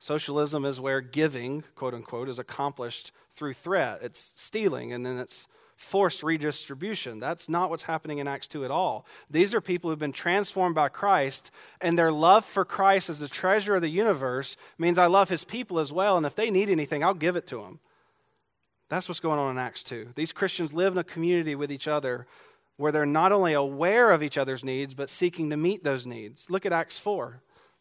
[0.00, 4.00] Socialism is where giving, quote unquote, is accomplished through threat.
[4.02, 5.46] It's stealing and then it's
[5.76, 7.20] forced redistribution.
[7.20, 9.06] That's not what's happening in Acts 2 at all.
[9.30, 11.50] These are people who've been transformed by Christ,
[11.80, 15.44] and their love for Christ as the treasure of the universe means I love his
[15.44, 17.80] people as well, and if they need anything, I'll give it to them.
[18.88, 20.10] That's what's going on in Acts 2.
[20.14, 22.26] These Christians live in a community with each other
[22.76, 26.50] where they're not only aware of each other's needs, but seeking to meet those needs.
[26.50, 27.40] Look at Acts 4.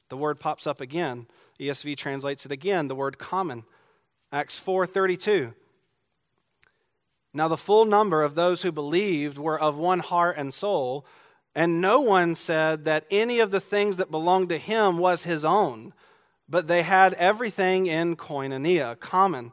[0.09, 1.27] The word pops up again.
[1.59, 3.63] ESV translates it again, the word common.
[4.31, 5.53] Acts 4:32.
[7.33, 11.05] Now the full number of those who believed were of one heart and soul,
[11.55, 15.43] and no one said that any of the things that belonged to him was his
[15.43, 15.93] own,
[16.47, 19.51] but they had everything in koinonia, common.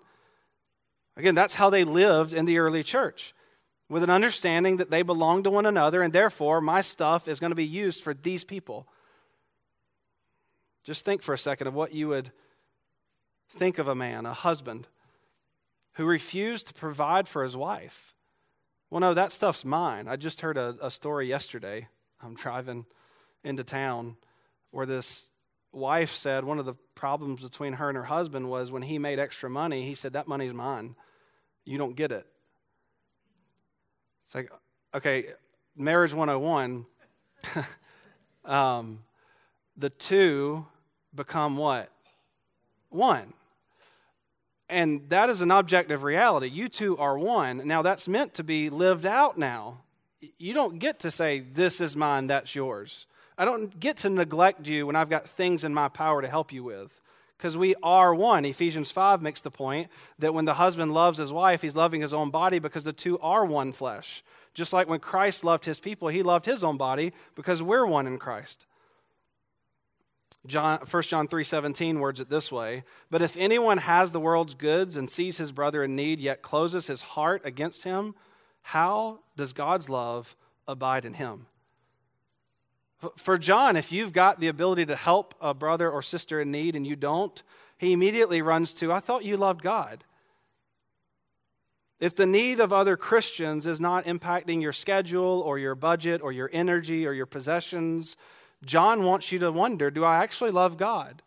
[1.16, 3.34] Again, that's how they lived in the early church,
[3.88, 7.50] with an understanding that they belong to one another, and therefore my stuff is going
[7.50, 8.86] to be used for these people.
[10.84, 12.32] Just think for a second of what you would
[13.48, 14.86] think of a man, a husband,
[15.94, 18.14] who refused to provide for his wife.
[18.88, 20.08] Well, no, that stuff's mine.
[20.08, 21.88] I just heard a, a story yesterday.
[22.22, 22.86] I'm driving
[23.44, 24.16] into town
[24.70, 25.30] where this
[25.72, 29.18] wife said one of the problems between her and her husband was when he made
[29.18, 30.94] extra money, he said, That money's mine
[31.64, 32.26] you don't get it.
[34.24, 34.50] It's like,
[34.94, 35.26] okay,
[35.76, 36.86] marriage 101,
[38.44, 39.00] um,
[39.76, 40.66] the two
[41.14, 41.90] become what?
[42.88, 43.32] One.
[44.68, 46.48] And that is an objective reality.
[46.48, 47.66] You two are one.
[47.66, 49.82] Now, that's meant to be lived out now.
[50.38, 53.06] You don't get to say, This is mine, that's yours.
[53.40, 56.52] I don't get to neglect you when I've got things in my power to help
[56.52, 57.00] you with
[57.38, 58.44] because we are one.
[58.44, 62.12] Ephesians 5 makes the point that when the husband loves his wife, he's loving his
[62.12, 64.22] own body because the two are one flesh.
[64.52, 68.06] Just like when Christ loved his people, he loved his own body because we're one
[68.06, 68.66] in Christ.
[70.46, 74.98] John, 1 John 3:17 words it this way, but if anyone has the world's goods
[74.98, 78.14] and sees his brother in need yet closes his heart against him,
[78.60, 80.36] how does God's love
[80.68, 81.46] abide in him?
[83.16, 86.76] For John, if you've got the ability to help a brother or sister in need
[86.76, 87.42] and you don't,
[87.78, 90.04] he immediately runs to, I thought you loved God.
[91.98, 96.32] If the need of other Christians is not impacting your schedule or your budget or
[96.32, 98.16] your energy or your possessions,
[98.64, 101.22] John wants you to wonder do I actually love God?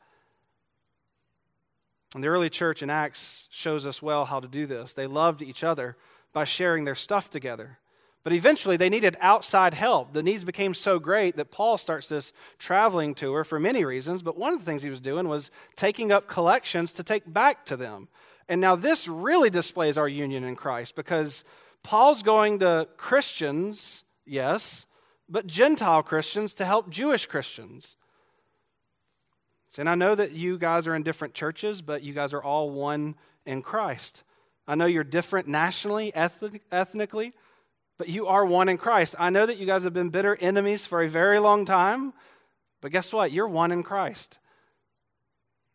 [2.14, 4.94] And the early church in Acts shows us well how to do this.
[4.94, 5.98] They loved each other
[6.32, 7.80] by sharing their stuff together.
[8.24, 10.14] But eventually, they needed outside help.
[10.14, 14.22] The needs became so great that Paul starts this traveling tour for many reasons.
[14.22, 17.66] But one of the things he was doing was taking up collections to take back
[17.66, 18.08] to them.
[18.48, 21.44] And now, this really displays our union in Christ because
[21.84, 24.86] Paul's going to Christians, yes,
[25.28, 27.98] but Gentile Christians to help Jewish Christians.
[29.78, 32.70] And I know that you guys are in different churches, but you guys are all
[32.70, 34.24] one in Christ.
[34.68, 37.34] I know you're different nationally, ethnically,
[38.04, 39.16] but you are one in Christ.
[39.18, 42.12] I know that you guys have been bitter enemies for a very long time,
[42.82, 43.32] but guess what?
[43.32, 44.40] You're one in Christ.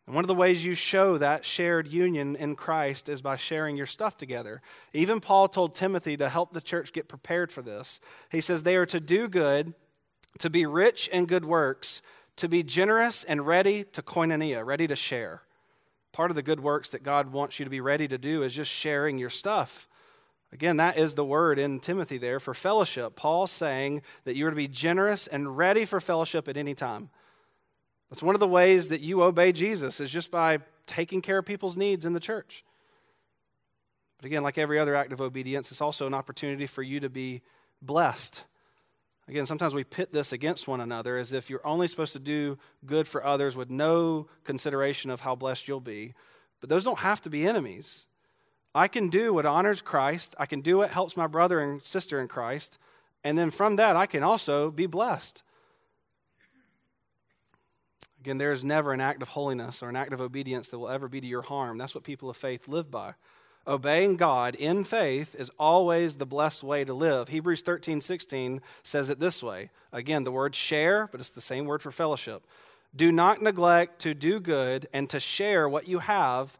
[0.05, 3.77] And one of the ways you show that shared union in Christ is by sharing
[3.77, 4.61] your stuff together.
[4.93, 7.99] Even Paul told Timothy to help the church get prepared for this.
[8.31, 9.73] He says they are to do good,
[10.37, 12.03] to be rich in good works,
[12.35, 15.41] to be generous and ready to koinonia, ready to share.
[16.11, 18.53] Part of the good works that God wants you to be ready to do is
[18.53, 19.88] just sharing your stuff.
[20.51, 23.15] Again, that is the word in Timothy there for fellowship.
[23.15, 27.09] Paul's saying that you are to be generous and ready for fellowship at any time.
[28.09, 31.45] That's one of the ways that you obey Jesus, is just by taking care of
[31.45, 32.63] people's needs in the church.
[34.17, 37.09] But again, like every other act of obedience, it's also an opportunity for you to
[37.09, 37.41] be
[37.81, 38.43] blessed.
[39.27, 42.57] Again, sometimes we pit this against one another as if you're only supposed to do
[42.87, 46.15] good for others with no consideration of how blessed you'll be.
[46.59, 48.07] But those don't have to be enemies.
[48.73, 52.19] I can do what honors Christ, I can do what helps my brother and sister
[52.19, 52.77] in Christ,
[53.23, 55.43] and then from that, I can also be blessed.
[58.21, 60.89] Again, there is never an act of holiness or an act of obedience that will
[60.89, 61.77] ever be to your harm.
[61.77, 63.13] That's what people of faith live by.
[63.65, 67.29] Obeying God in faith is always the blessed way to live.
[67.29, 69.69] Hebrews 13, 16 says it this way.
[69.93, 72.45] Again, the word share, but it's the same word for fellowship.
[72.95, 76.57] Do not neglect to do good and to share what you have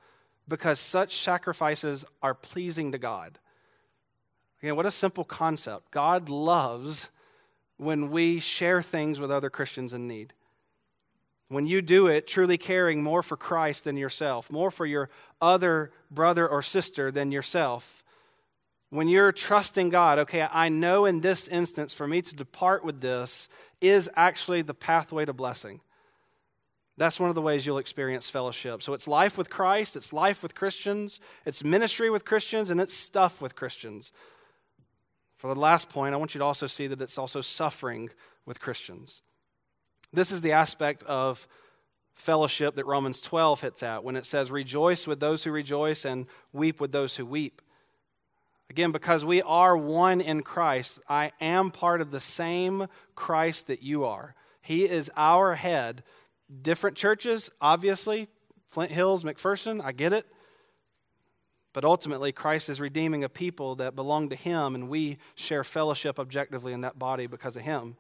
[0.50, 3.40] because such sacrifices are pleasing to God.
[4.62, 5.92] Again, what a simple concept.
[5.92, 7.10] God loves
[7.78, 10.34] when we share things with other Christians in need.
[11.48, 15.10] When you do it, truly caring more for Christ than yourself, more for your
[15.42, 18.04] other brother or sister than yourself.
[18.90, 23.02] When you're trusting God, okay, I know in this instance, for me to depart with
[23.02, 23.48] this
[23.82, 25.82] is actually the pathway to blessing.
[27.00, 28.84] That's one of the ways you'll experience fellowship.
[28.84, 32.94] So it's life with Christ, it's life with Christians, it's ministry with Christians, and it's
[32.94, 34.12] stuff with Christians.
[35.38, 38.10] For the last point, I want you to also see that it's also suffering
[38.46, 39.22] with Christians.
[40.12, 41.48] This is the aspect of
[42.16, 46.26] fellowship that Romans 12 hits at when it says, Rejoice with those who rejoice and
[46.52, 47.62] weep with those who weep.
[48.70, 53.82] Again, because we are one in Christ, I am part of the same Christ that
[53.82, 54.36] you are.
[54.62, 56.04] He is our head
[56.62, 58.28] different churches, obviously,
[58.68, 60.26] Flint Hills, McPherson, I get it.
[61.74, 66.20] But ultimately, Christ is redeeming a people that belong to Him, and we share fellowship
[66.20, 67.96] objectively in that body because of Him.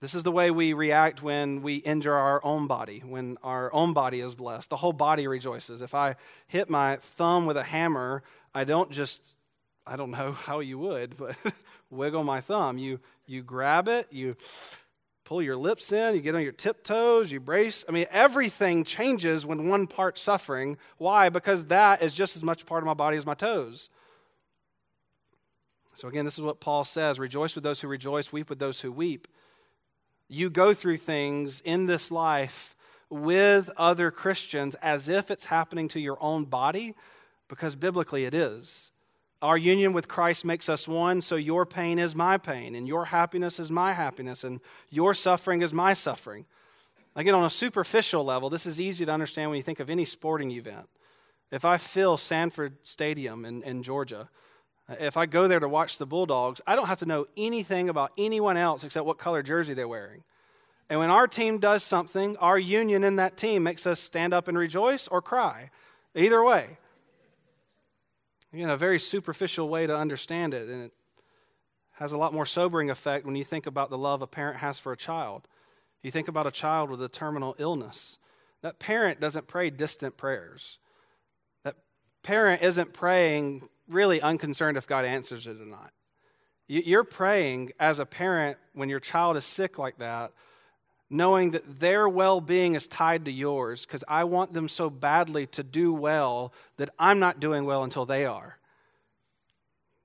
[0.00, 3.94] This is the way we react when we injure our own body, when our own
[3.94, 4.68] body is blessed.
[4.68, 5.80] The whole body rejoices.
[5.80, 8.22] If I hit my thumb with a hammer,
[8.54, 9.38] I don't just,
[9.86, 11.36] I don't know how you would, but
[11.90, 12.76] wiggle my thumb.
[12.76, 14.36] You, you grab it, you
[15.26, 17.84] pull your lips in, you get on your tiptoes, you brace.
[17.86, 20.78] I mean, everything changes when one part's suffering.
[20.96, 21.28] Why?
[21.28, 23.90] Because that is just as much part of my body as my toes.
[25.94, 28.80] So, again, this is what Paul says Rejoice with those who rejoice, weep with those
[28.80, 29.26] who weep.
[30.28, 32.76] You go through things in this life
[33.10, 36.94] with other Christians as if it's happening to your own body,
[37.48, 38.92] because biblically it is.
[39.42, 43.06] Our union with Christ makes us one, so your pain is my pain, and your
[43.06, 44.60] happiness is my happiness, and
[44.90, 46.46] your suffering is my suffering.
[47.14, 50.04] Again, on a superficial level, this is easy to understand when you think of any
[50.04, 50.88] sporting event.
[51.50, 54.28] If I fill Sanford Stadium in, in Georgia,
[54.88, 58.12] if I go there to watch the Bulldogs, I don't have to know anything about
[58.16, 60.24] anyone else except what color jersey they're wearing.
[60.88, 64.48] And when our team does something, our union in that team makes us stand up
[64.48, 65.70] and rejoice or cry.
[66.14, 66.78] Either way.
[68.56, 70.92] Again, a very superficial way to understand it, and it
[71.96, 74.78] has a lot more sobering effect when you think about the love a parent has
[74.78, 75.46] for a child.
[76.02, 78.16] You think about a child with a terminal illness.
[78.62, 80.78] That parent doesn't pray distant prayers.
[81.64, 81.76] That
[82.22, 85.92] parent isn't praying really unconcerned if God answers it or not.
[86.66, 90.32] You're praying as a parent when your child is sick like that,
[91.08, 95.46] knowing that their well being is tied to yours because I want them so badly
[95.48, 98.58] to do well that I'm not doing well until they are.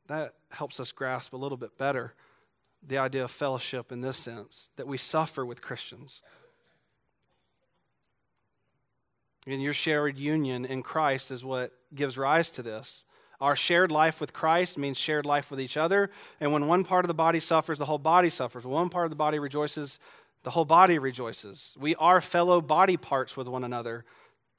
[0.08, 2.14] That helps us grasp a little bit better
[2.86, 6.22] the idea of fellowship in this sense that we suffer with Christians.
[9.48, 13.04] And your shared union in Christ is what gives rise to this.
[13.40, 16.12] Our shared life with Christ means shared life with each other.
[16.40, 18.66] And when one part of the body suffers, the whole body suffers.
[18.66, 19.98] When one part of the body rejoices,
[20.44, 21.76] the whole body rejoices.
[21.80, 24.06] We are fellow body parts with one another,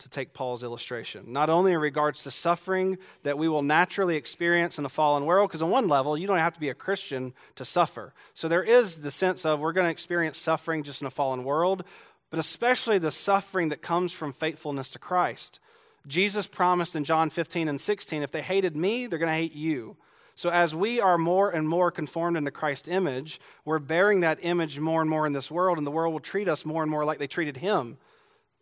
[0.02, 1.32] to take Paul's illustration.
[1.32, 5.48] Not only in regards to suffering that we will naturally experience in a fallen world,
[5.48, 8.12] because on one level, you don't have to be a Christian to suffer.
[8.34, 11.44] So there is the sense of we're going to experience suffering just in a fallen
[11.44, 11.84] world,
[12.30, 15.60] but especially the suffering that comes from faithfulness to Christ.
[16.06, 19.54] Jesus promised in John 15 and 16 if they hated me, they're going to hate
[19.54, 19.96] you.
[20.34, 24.78] So, as we are more and more conformed into Christ's image, we're bearing that image
[24.78, 27.04] more and more in this world, and the world will treat us more and more
[27.04, 27.98] like they treated him.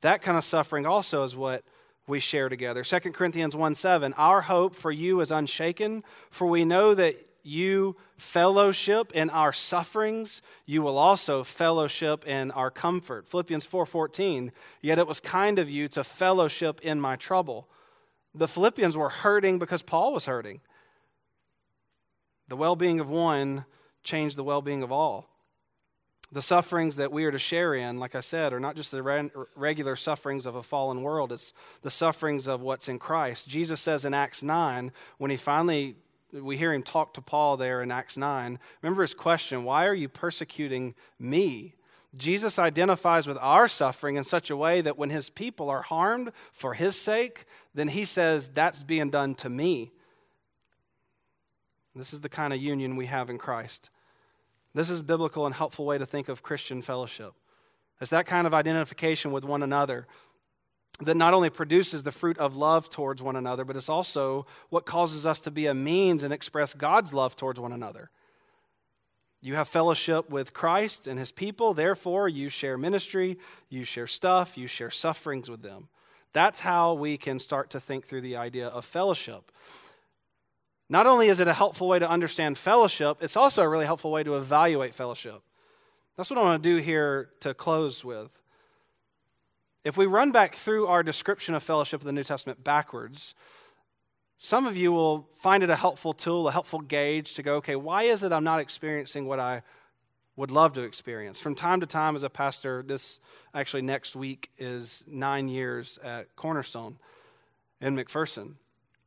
[0.01, 1.63] That kind of suffering also is what
[2.07, 2.83] we share together.
[2.83, 7.97] 2 Corinthians 1 7, our hope for you is unshaken, for we know that you
[8.17, 13.29] fellowship in our sufferings, you will also fellowship in our comfort.
[13.29, 14.53] Philippians 4:14,
[14.83, 17.69] yet it was kind of you to fellowship in my trouble.
[18.35, 20.61] The Philippians were hurting because Paul was hurting.
[22.51, 23.65] The well-being of one
[24.03, 25.29] changed the well-being of all.
[26.33, 29.05] The sufferings that we are to share in, like I said, are not just the
[29.05, 33.49] re- regular sufferings of a fallen world, it's the sufferings of what's in Christ.
[33.49, 35.95] Jesus says in Acts 9, when he finally
[36.33, 38.59] we hear him talk to Paul there in Acts 9.
[38.83, 41.77] Remember his question why are you persecuting me?
[42.17, 46.33] Jesus identifies with our suffering in such a way that when his people are harmed
[46.53, 47.45] for his sake,
[47.75, 49.93] then he says, That's being done to me.
[51.95, 53.91] This is the kind of union we have in Christ.
[54.75, 57.33] This is biblical and helpful way to think of Christian fellowship.
[58.01, 60.07] It's that kind of identification with one another
[61.01, 64.87] that not only produces the fruit of love towards one another, but it's also what
[64.87, 68.11] causes us to be a means and express God's love towards one another.
[69.43, 73.39] You have fellowship with Christ and his people, therefore, you share ministry,
[73.71, 75.89] you share stuff, you share sufferings with them.
[76.33, 79.51] That's how we can start to think through the idea of fellowship.
[80.91, 84.11] Not only is it a helpful way to understand fellowship, it's also a really helpful
[84.11, 85.41] way to evaluate fellowship.
[86.17, 88.43] That's what I want to do here to close with.
[89.85, 93.37] If we run back through our description of fellowship in the New Testament backwards,
[94.37, 97.77] some of you will find it a helpful tool, a helpful gauge to go, okay,
[97.77, 99.63] why is it I'm not experiencing what I
[100.35, 101.39] would love to experience?
[101.39, 103.21] From time to time, as a pastor, this
[103.55, 106.99] actually next week is nine years at Cornerstone
[107.81, 108.55] in McPherson.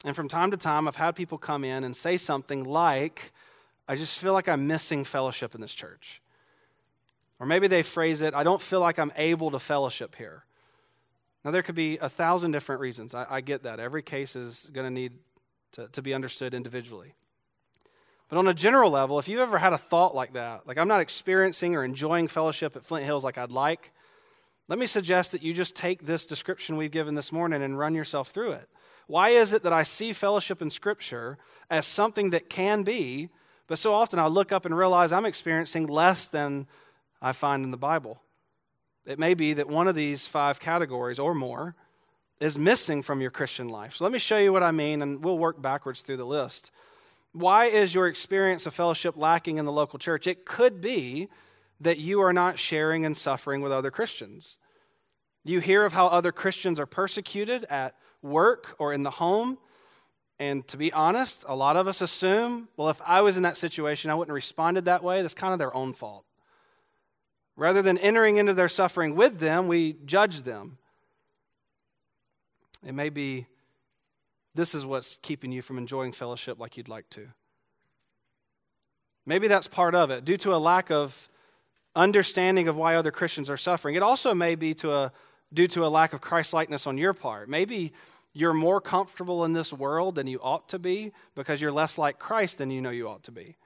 [0.03, 3.31] And from time to time, I've had people come in and say something like,
[3.87, 6.21] I just feel like I'm missing fellowship in this church.
[7.39, 10.45] Or maybe they phrase it, I don't feel like I'm able to fellowship here.
[11.43, 13.13] Now, there could be a thousand different reasons.
[13.13, 13.79] I, I get that.
[13.79, 15.13] Every case is going to need
[15.73, 17.15] to be understood individually.
[18.29, 20.87] But on a general level, if you've ever had a thought like that, like I'm
[20.87, 23.91] not experiencing or enjoying fellowship at Flint Hills like I'd like,
[24.67, 27.93] let me suggest that you just take this description we've given this morning and run
[27.93, 28.69] yourself through it.
[29.07, 31.37] Why is it that I see fellowship in Scripture
[31.69, 33.29] as something that can be,
[33.67, 36.67] but so often I look up and realize I'm experiencing less than
[37.21, 38.21] I find in the Bible?
[39.05, 41.75] It may be that one of these five categories or more
[42.39, 43.95] is missing from your Christian life.
[43.95, 46.71] So let me show you what I mean, and we'll work backwards through the list.
[47.33, 50.27] Why is your experience of fellowship lacking in the local church?
[50.27, 51.27] It could be
[51.83, 54.57] that you are not sharing and suffering with other Christians.
[55.43, 59.57] You hear of how other Christians are persecuted at work or in the home.
[60.39, 63.57] And to be honest, a lot of us assume, well, if I was in that
[63.57, 65.21] situation, I wouldn't have responded that way.
[65.21, 66.25] That's kind of their own fault.
[67.55, 70.77] Rather than entering into their suffering with them, we judge them.
[72.85, 73.45] It may be
[74.55, 77.27] this is what's keeping you from enjoying fellowship like you'd like to.
[79.25, 81.29] Maybe that's part of it, due to a lack of
[81.95, 83.95] understanding of why other Christians are suffering.
[83.95, 85.11] It also may be to a,
[85.53, 87.49] due to a lack of Christ likeness on your part.
[87.49, 87.93] Maybe
[88.33, 92.17] you're more comfortable in this world than you ought to be because you're less like
[92.17, 93.57] Christ than you know you ought to be.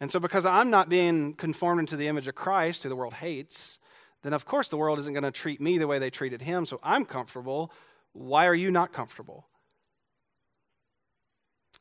[0.00, 3.14] And so, because I'm not being conformed into the image of Christ, who the world
[3.14, 3.78] hates,
[4.22, 6.66] then of course the world isn't going to treat me the way they treated him,
[6.66, 7.72] so I'm comfortable.
[8.12, 9.46] Why are you not comfortable?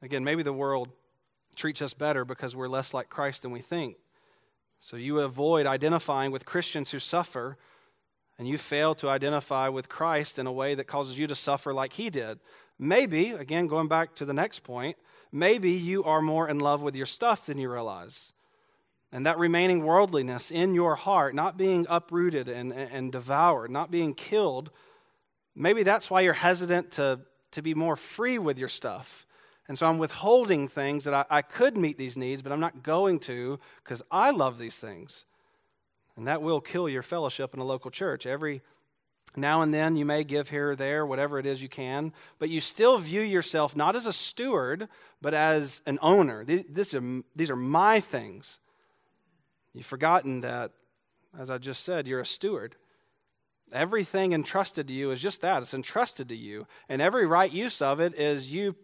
[0.04, 0.89] Again, maybe the world
[1.56, 3.98] treats us better because we're less like Christ than we think.
[4.82, 7.58] So you avoid identifying with Christians who suffer,
[8.40, 11.72] and you fail to identify with Christ in a way that causes you to suffer
[11.72, 12.40] like he did.
[12.80, 14.98] Maybe, again, going back to the next point,
[15.32, 18.34] maybe you are more in love with your stuff than you realize.
[19.12, 24.16] And that remaining worldliness in your heart, not being uprooted and, and devoured, not being
[24.16, 24.72] killed,
[25.56, 27.20] maybe that's why you're hesitant to,
[27.52, 29.28] to be more free with your stuff
[29.68, 32.84] and so I'm withholding things that I, I could meet these needs, but I'm not
[32.84, 35.26] going to because I love these things.
[36.18, 38.26] And that will kill your fellowship in a local church.
[38.26, 38.62] Every
[39.36, 42.49] now and then you may give here or there, whatever it is you can, but
[42.49, 44.89] you still view yourself not as a steward,
[45.22, 46.43] but as an owner.
[46.43, 48.59] These are, these are my things.
[49.74, 50.72] You've forgotten that,
[51.38, 52.76] as I just said, you're a steward.
[53.72, 56.68] Everything entrusted to you is just that it's entrusted to you.
[56.89, 58.76] And every right use of it is you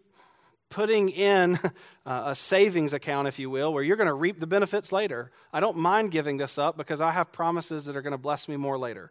[0.70, 1.58] putting in
[2.06, 5.30] uh, a savings account, if you will, where you're going to reap the benefits later.
[5.52, 8.48] I don't mind giving this up because I have promises that are going to bless
[8.48, 9.10] me more later.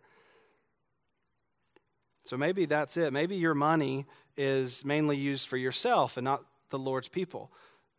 [2.23, 3.13] So maybe that's it.
[3.13, 4.05] Maybe your money
[4.35, 7.51] is mainly used for yourself and not the Lord's people.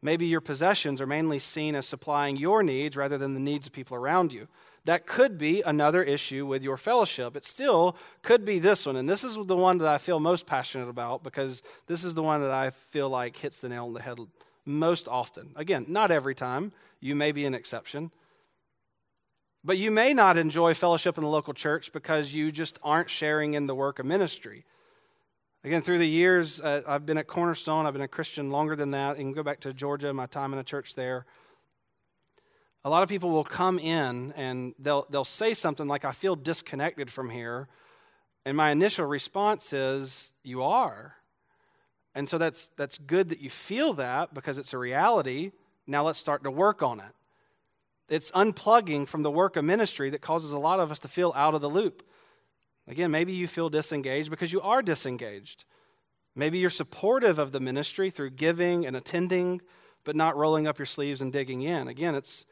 [0.02, 3.72] Maybe your possessions are mainly seen as supplying your needs rather than the needs of
[3.72, 4.46] people around you.
[4.84, 7.36] That could be another issue with your fellowship.
[7.36, 8.96] It still could be this one.
[8.96, 12.22] And this is the one that I feel most passionate about because this is the
[12.22, 14.18] one that I feel like hits the nail on the head
[14.64, 15.52] most often.
[15.56, 16.72] Again, not every time.
[17.00, 18.10] You may be an exception.
[19.64, 23.54] But you may not enjoy fellowship in the local church because you just aren't sharing
[23.54, 24.64] in the work of ministry.
[25.64, 27.84] Again, through the years, uh, I've been at Cornerstone.
[27.84, 29.16] I've been a Christian longer than that.
[29.16, 31.26] Can go back to Georgia, my time in the church there
[32.84, 36.36] a lot of people will come in and they'll, they'll say something like, I feel
[36.36, 37.68] disconnected from here.
[38.44, 41.16] And my initial response is, You are.
[42.14, 45.52] And so that's, that's good that you feel that because it's a reality.
[45.86, 47.14] Now let's start to work on it.
[48.08, 51.32] It's unplugging from the work of ministry that causes a lot of us to feel
[51.36, 52.02] out of the loop.
[52.86, 55.64] Again, maybe you feel disengaged because you are disengaged.
[56.34, 59.60] Maybe you're supportive of the ministry through giving and attending,
[60.04, 61.86] but not rolling up your sleeves and digging in.
[61.86, 62.46] Again, it's,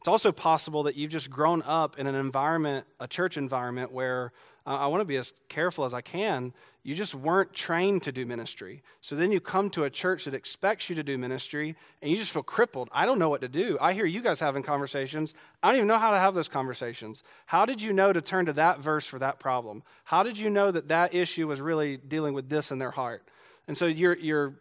[0.00, 4.32] it's also possible that you've just grown up in an environment, a church environment, where
[4.66, 6.54] uh, I want to be as careful as I can.
[6.82, 8.82] You just weren't trained to do ministry.
[9.02, 12.16] So then you come to a church that expects you to do ministry and you
[12.16, 12.88] just feel crippled.
[12.92, 13.76] I don't know what to do.
[13.78, 15.34] I hear you guys having conversations.
[15.62, 17.22] I don't even know how to have those conversations.
[17.44, 19.82] How did you know to turn to that verse for that problem?
[20.04, 23.28] How did you know that that issue was really dealing with this in their heart?
[23.68, 24.54] And so you're, you're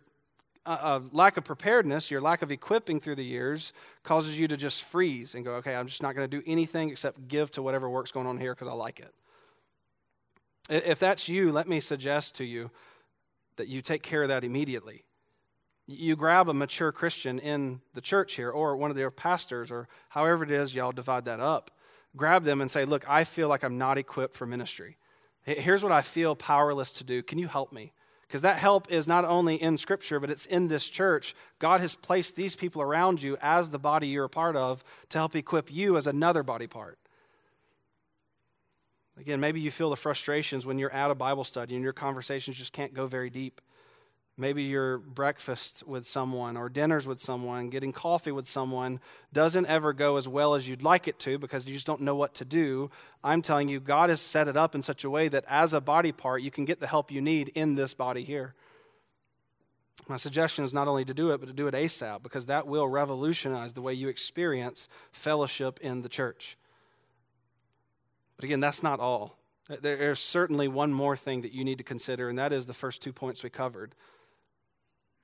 [0.69, 4.55] Uh, a lack of preparedness, your lack of equipping through the years, causes you to
[4.55, 7.63] just freeze and go, okay, I'm just not going to do anything except give to
[7.63, 9.11] whatever work's going on here because I like it.
[10.69, 12.69] If that's you, let me suggest to you
[13.55, 15.05] that you take care of that immediately.
[15.87, 19.87] You grab a mature Christian in the church here, or one of their pastors, or
[20.09, 21.71] however it is y'all divide that up.
[22.15, 24.97] Grab them and say, Look, I feel like I'm not equipped for ministry.
[25.41, 27.23] Here's what I feel powerless to do.
[27.23, 27.91] Can you help me?
[28.29, 31.33] Because that help is not only in Scripture, but it's in this church.
[31.57, 35.17] God has placed these people around you as the body you're a part of to
[35.17, 36.99] help equip you as another body part.
[39.19, 42.55] Again, maybe you feel the frustrations when you're at a Bible study and your conversations
[42.55, 43.61] just can't go very deep.
[44.39, 49.01] Maybe your breakfast with someone or dinners with someone, getting coffee with someone
[49.33, 52.15] doesn't ever go as well as you'd like it to because you just don't know
[52.15, 52.89] what to do.
[53.21, 55.81] I'm telling you, God has set it up in such a way that as a
[55.81, 58.53] body part, you can get the help you need in this body here.
[60.07, 62.65] My suggestion is not only to do it, but to do it ASAP because that
[62.65, 66.57] will revolutionize the way you experience fellowship in the church.
[68.37, 69.37] But again, that's not all.
[69.81, 73.01] There's certainly one more thing that you need to consider, and that is the first
[73.01, 73.93] two points we covered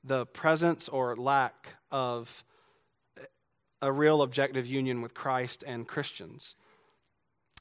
[0.05, 2.43] the presence or lack of
[3.81, 6.55] a real objective union with Christ and Christians.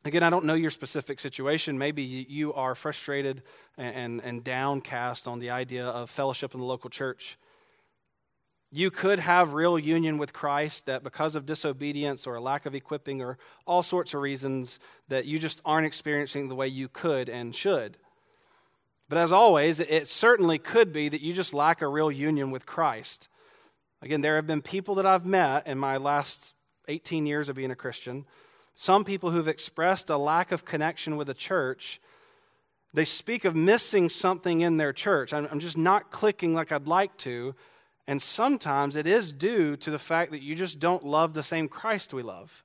[0.04, 1.78] Again, I don't know your specific situation.
[1.78, 3.42] Maybe you are frustrated
[3.78, 7.38] and, and downcast on the idea of fellowship in the local church.
[8.70, 12.74] You could have real union with Christ that because of disobedience or a lack of
[12.74, 14.78] equipping or all sorts of reasons
[15.08, 17.96] that you just aren't experiencing the way you could and should.
[19.08, 22.66] But as always, it certainly could be that you just lack a real union with
[22.66, 23.28] Christ.
[24.00, 26.54] Again, there have been people that I've met in my last
[26.88, 28.26] 18 years of being a Christian,
[28.74, 32.00] some people who've expressed a lack of connection with the church.
[32.92, 35.32] They speak of missing something in their church.
[35.32, 37.54] I'm just not clicking like I'd like to.
[38.06, 41.68] And sometimes it is due to the fact that you just don't love the same
[41.68, 42.64] Christ we love.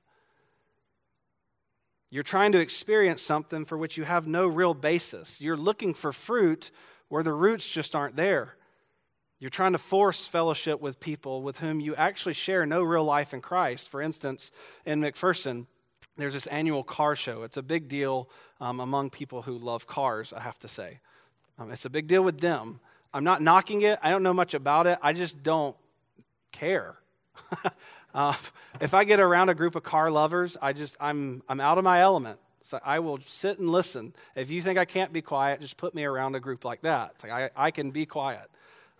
[2.10, 5.40] You're trying to experience something for which you have no real basis.
[5.40, 6.72] You're looking for fruit
[7.08, 8.56] where the roots just aren't there.
[9.38, 13.32] You're trying to force fellowship with people with whom you actually share no real life
[13.32, 13.88] in Christ.
[13.88, 14.50] For instance,
[14.84, 15.66] in McPherson,
[16.16, 17.42] there's this annual car show.
[17.44, 18.28] It's a big deal
[18.60, 21.00] um, among people who love cars, I have to say.
[21.58, 22.80] Um, it's a big deal with them.
[23.14, 23.98] I'm not knocking it.
[24.02, 24.98] I don't know much about it.
[25.00, 25.76] I just don't
[26.52, 26.96] care.
[28.14, 28.34] uh,
[28.80, 31.84] if I get around a group of car lovers, I just I'm I'm out of
[31.84, 32.38] my element.
[32.62, 34.14] So I will sit and listen.
[34.36, 37.12] If you think I can't be quiet, just put me around a group like that.
[37.14, 38.48] It's like I, I can be quiet.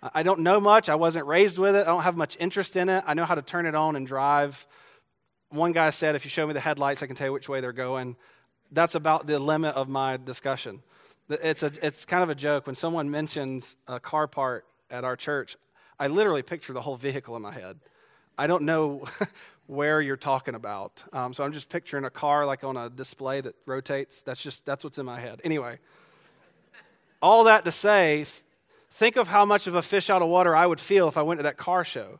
[0.02, 0.88] I don't know much.
[0.88, 1.82] I wasn't raised with it.
[1.82, 3.04] I don't have much interest in it.
[3.06, 4.66] I know how to turn it on and drive.
[5.50, 7.60] One guy said, if you show me the headlights, I can tell you which way
[7.60, 8.16] they're going.
[8.72, 10.82] That's about the limit of my discussion.
[11.28, 12.66] It's, a, it's kind of a joke.
[12.66, 15.56] When someone mentions a car part at our church,
[15.98, 17.78] I literally picture the whole vehicle in my head.
[18.40, 19.04] I don't know
[19.66, 21.04] where you're talking about.
[21.12, 24.22] Um, so I'm just picturing a car like on a display that rotates.
[24.22, 25.42] That's just, that's what's in my head.
[25.44, 25.78] Anyway,
[27.20, 28.24] all that to say,
[28.92, 31.22] think of how much of a fish out of water I would feel if I
[31.22, 32.18] went to that car show.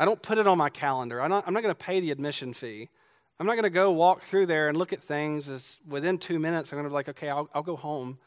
[0.00, 1.22] I don't put it on my calendar.
[1.22, 2.88] I'm not, not going to pay the admission fee.
[3.38, 6.40] I'm not going to go walk through there and look at things as within two
[6.40, 8.18] minutes, I'm going to be like, okay, I'll, I'll go home.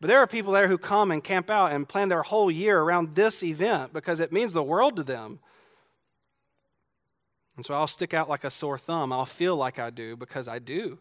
[0.00, 2.80] But there are people there who come and camp out and plan their whole year
[2.80, 5.38] around this event because it means the world to them.
[7.56, 9.12] And so I'll stick out like a sore thumb.
[9.12, 10.98] I'll feel like I do because I do.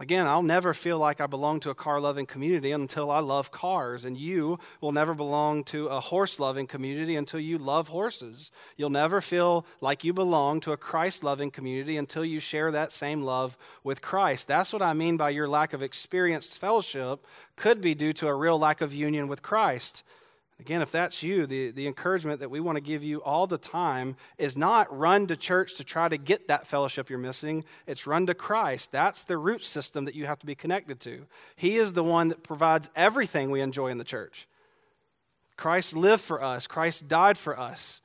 [0.00, 3.50] Again, I'll never feel like I belong to a car loving community until I love
[3.50, 8.52] cars, and you will never belong to a horse loving community until you love horses.
[8.76, 12.92] You'll never feel like you belong to a Christ loving community until you share that
[12.92, 14.46] same love with Christ.
[14.46, 17.26] That's what I mean by your lack of experienced fellowship
[17.56, 20.04] could be due to a real lack of union with Christ.
[20.60, 23.58] Again, if that's you, the, the encouragement that we want to give you all the
[23.58, 27.64] time is not run to church to try to get that fellowship you're missing.
[27.86, 28.90] It's run to Christ.
[28.90, 31.26] That's the root system that you have to be connected to.
[31.54, 34.48] He is the one that provides everything we enjoy in the church.
[35.56, 38.00] Christ lived for us, Christ died for us.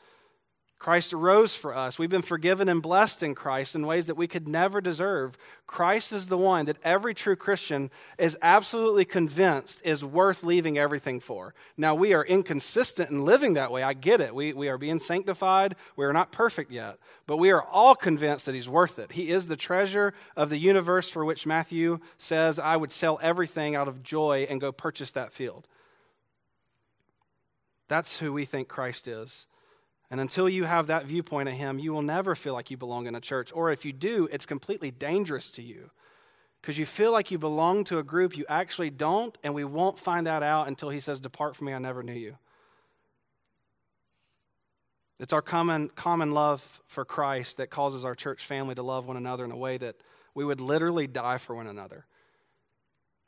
[0.84, 1.97] Christ arose for us.
[1.97, 5.38] We've been forgiven and blessed in Christ in ways that we could never deserve.
[5.65, 11.21] Christ is the one that every true Christian is absolutely convinced is worth leaving everything
[11.21, 11.53] for.
[11.77, 13.81] Now, we are inconsistent in living that way.
[13.81, 14.36] I get it.
[14.36, 15.77] We, we are being sanctified.
[15.95, 16.97] We are not perfect yet.
[17.27, 19.13] But we are all convinced that He's worth it.
[19.13, 23.73] He is the treasure of the universe for which Matthew says, I would sell everything
[23.73, 25.65] out of joy and go purchase that field.
[27.88, 29.47] That's who we think Christ is.
[30.14, 33.07] And until you have that viewpoint of Him, you will never feel like you belong
[33.07, 33.51] in a church.
[33.51, 35.89] Or if you do, it's completely dangerous to you
[36.61, 39.97] because you feel like you belong to a group you actually don't, and we won't
[39.97, 42.38] find that out until He says, Depart from me, I never knew you.
[45.20, 49.18] It's our common, common love for Christ that causes our church family to love one
[49.18, 49.95] another in a way that
[50.36, 52.05] we would literally die for one another.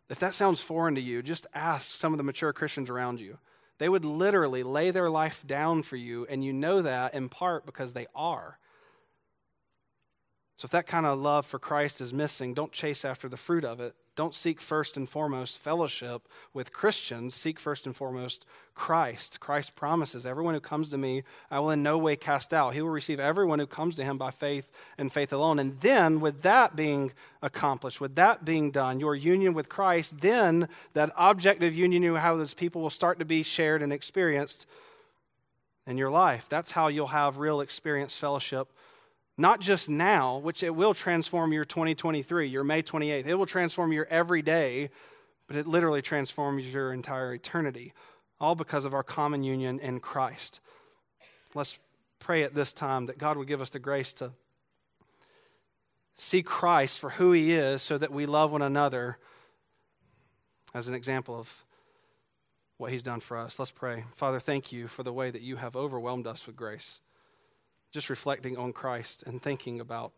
[0.08, 3.40] If that sounds foreign to you, just ask some of the mature Christians around you.
[3.78, 7.66] They would literally lay their life down for you, and you know that in part
[7.66, 8.58] because they are.
[10.56, 13.66] So if that kind of love for Christ is missing, don't chase after the fruit
[13.66, 13.96] of it.
[14.16, 17.36] Don't seek first and foremost fellowship with Christians.
[17.36, 19.42] Seek first and foremost Christ.
[19.42, 22.74] Christ promises, Everyone who comes to me, I will in no way cast out.
[22.74, 25.60] He will receive everyone who comes to him by faith and faith alone.
[25.60, 27.12] And then, with that being
[27.42, 32.34] accomplished, with that being done, your union with Christ, then that objective union you have
[32.34, 34.66] with those people will start to be shared and experienced
[35.86, 36.48] in your life.
[36.48, 38.72] That's how you'll have real experience fellowship
[39.38, 43.28] not just now, which it will transform your 2023, your May 28th.
[43.28, 44.90] It will transform your every day,
[45.48, 47.94] but it literally transforms your entire eternity,
[48.40, 50.62] all because of our common union in Christ.
[51.54, 51.78] Let's
[52.20, 54.32] pray at this time that God would give us the grace to
[56.18, 59.18] see Christ for who he is so that we love one another
[60.74, 61.66] as an example of
[62.78, 63.60] what he's done for us.
[63.60, 64.06] Let's pray.
[64.16, 67.02] Father, thank you for the way that you have overwhelmed us with grace
[67.96, 70.12] just reflecting on Christ and thinking about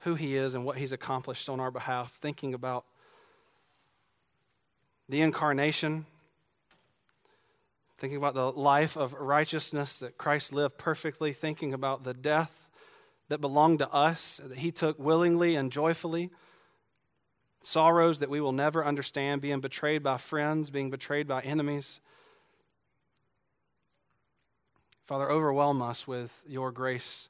[0.00, 2.84] who he is and what he's accomplished on our behalf, thinking about
[5.08, 6.06] the incarnation,
[7.96, 12.68] thinking about the life of righteousness that Christ lived perfectly, thinking about the death
[13.28, 16.30] that belonged to us, that he took willingly and joyfully,
[17.62, 22.00] sorrows that we will never understand, being betrayed by friends, being betrayed by enemies.
[25.06, 27.28] Father, overwhelm us with your grace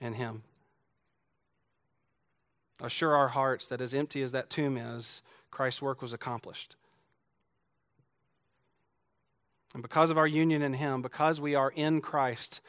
[0.00, 0.42] in Him.
[2.82, 6.76] Assure our hearts that as empty as that tomb is, Christ's work was accomplished.
[9.72, 12.60] And because of our union in Him, because we are in Christ,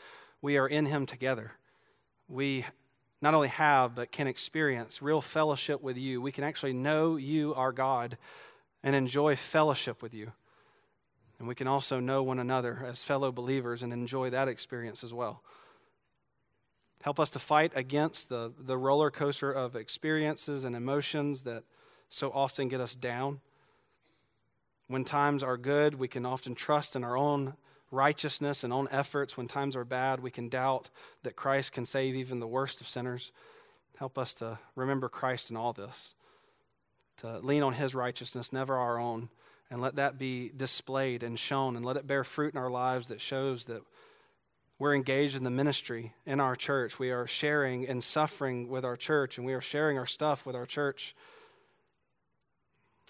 [0.41, 1.54] we are in Him together.
[2.30, 2.66] We
[3.22, 6.22] not only have, but can experience real fellowship with you.
[6.22, 8.18] We can actually know you, our God,
[8.84, 10.32] and enjoy fellowship with you.
[11.39, 15.13] And we can also know one another as fellow believers and enjoy that experience as
[15.13, 15.43] well.
[17.03, 21.63] Help us to fight against the, the roller coaster of experiences and emotions that
[22.09, 23.39] so often get us down.
[24.88, 27.53] When times are good, we can often trust in our own
[27.91, 29.38] righteousness and own efforts.
[29.38, 30.89] When times are bad, we can doubt
[31.23, 33.31] that Christ can save even the worst of sinners.
[33.97, 36.15] Help us to remember Christ in all this,
[37.17, 39.29] to lean on his righteousness, never our own,
[39.70, 43.09] and let that be displayed and shown, and let it bear fruit in our lives
[43.09, 43.82] that shows that
[44.80, 46.99] we're engaged in the ministry in our church.
[46.99, 50.55] We are sharing and suffering with our church, and we are sharing our stuff with
[50.55, 51.15] our church.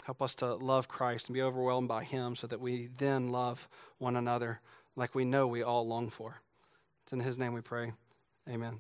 [0.06, 3.68] Help us to love Christ and be overwhelmed by Him so that we then love
[3.98, 4.62] one another
[4.96, 6.42] like we know we all long for.
[7.04, 7.92] It's in His name we pray.
[8.50, 8.80] Amen.